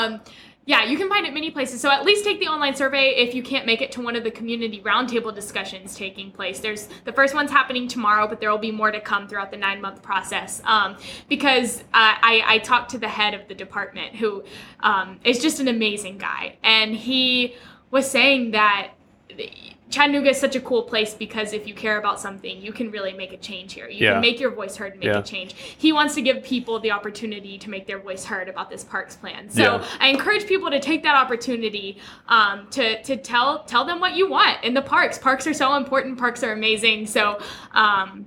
[0.08, 0.14] it.
[0.14, 0.22] Um,
[0.70, 1.82] yeah, you can find it many places.
[1.82, 4.24] So at least take the online survey if you can't make it to one of
[4.24, 6.60] the community roundtable discussions taking place.
[6.60, 9.58] There's the first one's happening tomorrow, but there will be more to come throughout the
[9.58, 10.62] nine month process.
[10.66, 10.98] Um,
[11.28, 14.44] because uh, I, I talked to the head of the department, who
[14.82, 17.56] um, is just an amazing guy, and he
[17.90, 18.92] was saying that
[19.90, 23.12] Chattanooga is such a cool place because if you care about something, you can really
[23.14, 23.90] make a change here.
[23.90, 24.12] You Yeah.
[24.14, 25.20] can make your voice heard and make Yeah.
[25.20, 25.56] a change.
[25.56, 29.16] He wants to give people the opportunity to make their voice heard about this parks
[29.16, 29.50] plan.
[29.50, 29.86] So Yeah.
[30.00, 34.30] I encourage people to take that opportunity um, to to tell tell them what you
[34.30, 35.18] want in the parks.
[35.18, 36.18] Parks are so important.
[36.20, 37.08] Parks are amazing.
[37.08, 37.40] So.
[37.74, 38.26] Um,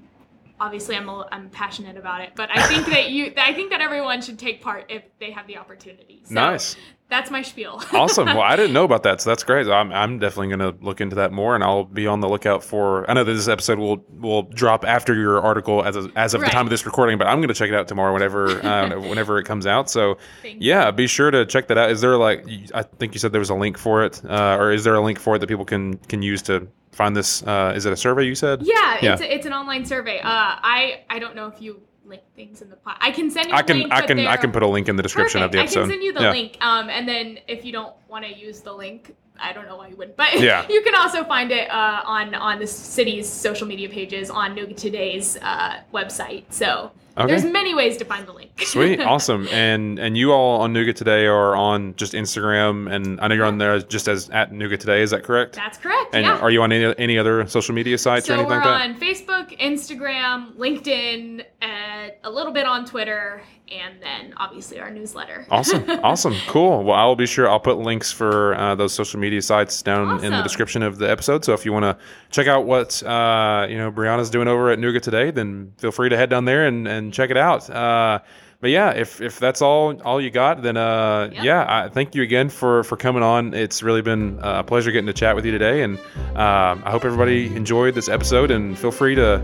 [0.61, 3.81] Obviously, I'm, a, I'm passionate about it, but I think that you, I think that
[3.81, 6.21] everyone should take part if they have the opportunity.
[6.23, 6.77] So Nice.
[7.09, 7.83] That's my spiel.
[7.93, 8.25] awesome.
[8.25, 9.67] Well, I didn't know about that, so that's great.
[9.69, 12.65] I'm, I'm definitely going to look into that more, and I'll be on the lookout
[12.65, 13.09] for.
[13.11, 16.41] I know that this episode will will drop after your article as of, as of
[16.41, 18.99] the time of this recording, but I'm going to check it out tomorrow whenever uh,
[19.09, 19.91] whenever it comes out.
[19.91, 20.17] So
[20.59, 21.91] yeah, be sure to check that out.
[21.91, 24.73] Is there like I think you said there was a link for it, uh, or
[24.73, 27.43] is there a link for it that people can can use to find this?
[27.43, 28.63] Uh, is it a survey you said?
[28.63, 29.13] Yeah, Yeah.
[29.13, 30.19] it's a, it's an online survey.
[30.21, 32.99] Uh, I I don't know if you link things in the pot.
[33.01, 33.55] I can send you.
[33.55, 35.47] I can link, I can I can put a link in the description Perfect.
[35.47, 35.79] of the episode.
[35.81, 36.31] I can send you the Yeah.
[36.33, 36.57] link.
[36.61, 39.89] Um, and then if you don't want to use the link, I don't know why
[39.89, 40.67] you wouldn't, but Yeah.
[40.71, 44.77] you can also find it uh, on on the city's social media pages on Nooga
[44.77, 46.45] Today's uh, website.
[46.51, 47.27] So Okay.
[47.27, 48.51] there's many ways to find the link.
[48.59, 53.29] Sweet, awesome, and and you all on Nooga today are on just Instagram, and I
[53.29, 55.03] know you're on there just as at Nooga today.
[55.03, 55.57] Is that correct?
[55.57, 56.15] That's correct.
[56.15, 56.39] and yeah.
[56.39, 58.91] are you on any, any other social media sites or so anything we're like that?
[58.91, 65.47] on Facebook, Instagram, LinkedIn, uh, a little bit on Twitter, and then obviously our newsletter.
[65.51, 66.85] Awesome, awesome, cool.
[66.85, 70.33] Well, I'll be sure I'll put links for uh, those social media sites down in
[70.33, 71.45] the description of the episode.
[71.45, 71.99] So if you want to
[72.31, 76.09] check out what uh, you know Brianna's doing over at Nooga today, then feel free
[76.09, 77.69] to head down there and, and check it out.
[77.71, 78.21] Uh,
[78.61, 81.43] but yeah, if, if that's all all you got, then uh, Yep.
[81.45, 83.55] yeah, I thank you again for for coming on.
[83.55, 85.99] It's really been uh, a pleasure getting to chat with you today, and
[86.37, 88.53] um, I hope everybody enjoyed this episode.
[88.53, 89.43] And feel free to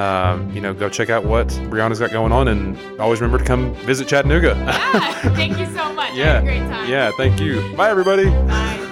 [0.00, 3.44] um, you know go check out what Brianna's got going on, and always remember to
[3.44, 4.54] come visit Chattanooga.
[4.56, 6.10] yeah, thank you so much.
[6.14, 6.88] Yeah, had a great time.
[6.90, 7.10] yeah.
[7.16, 7.74] Thank you.
[7.76, 8.26] Bye, everybody.
[8.30, 8.86] Bye.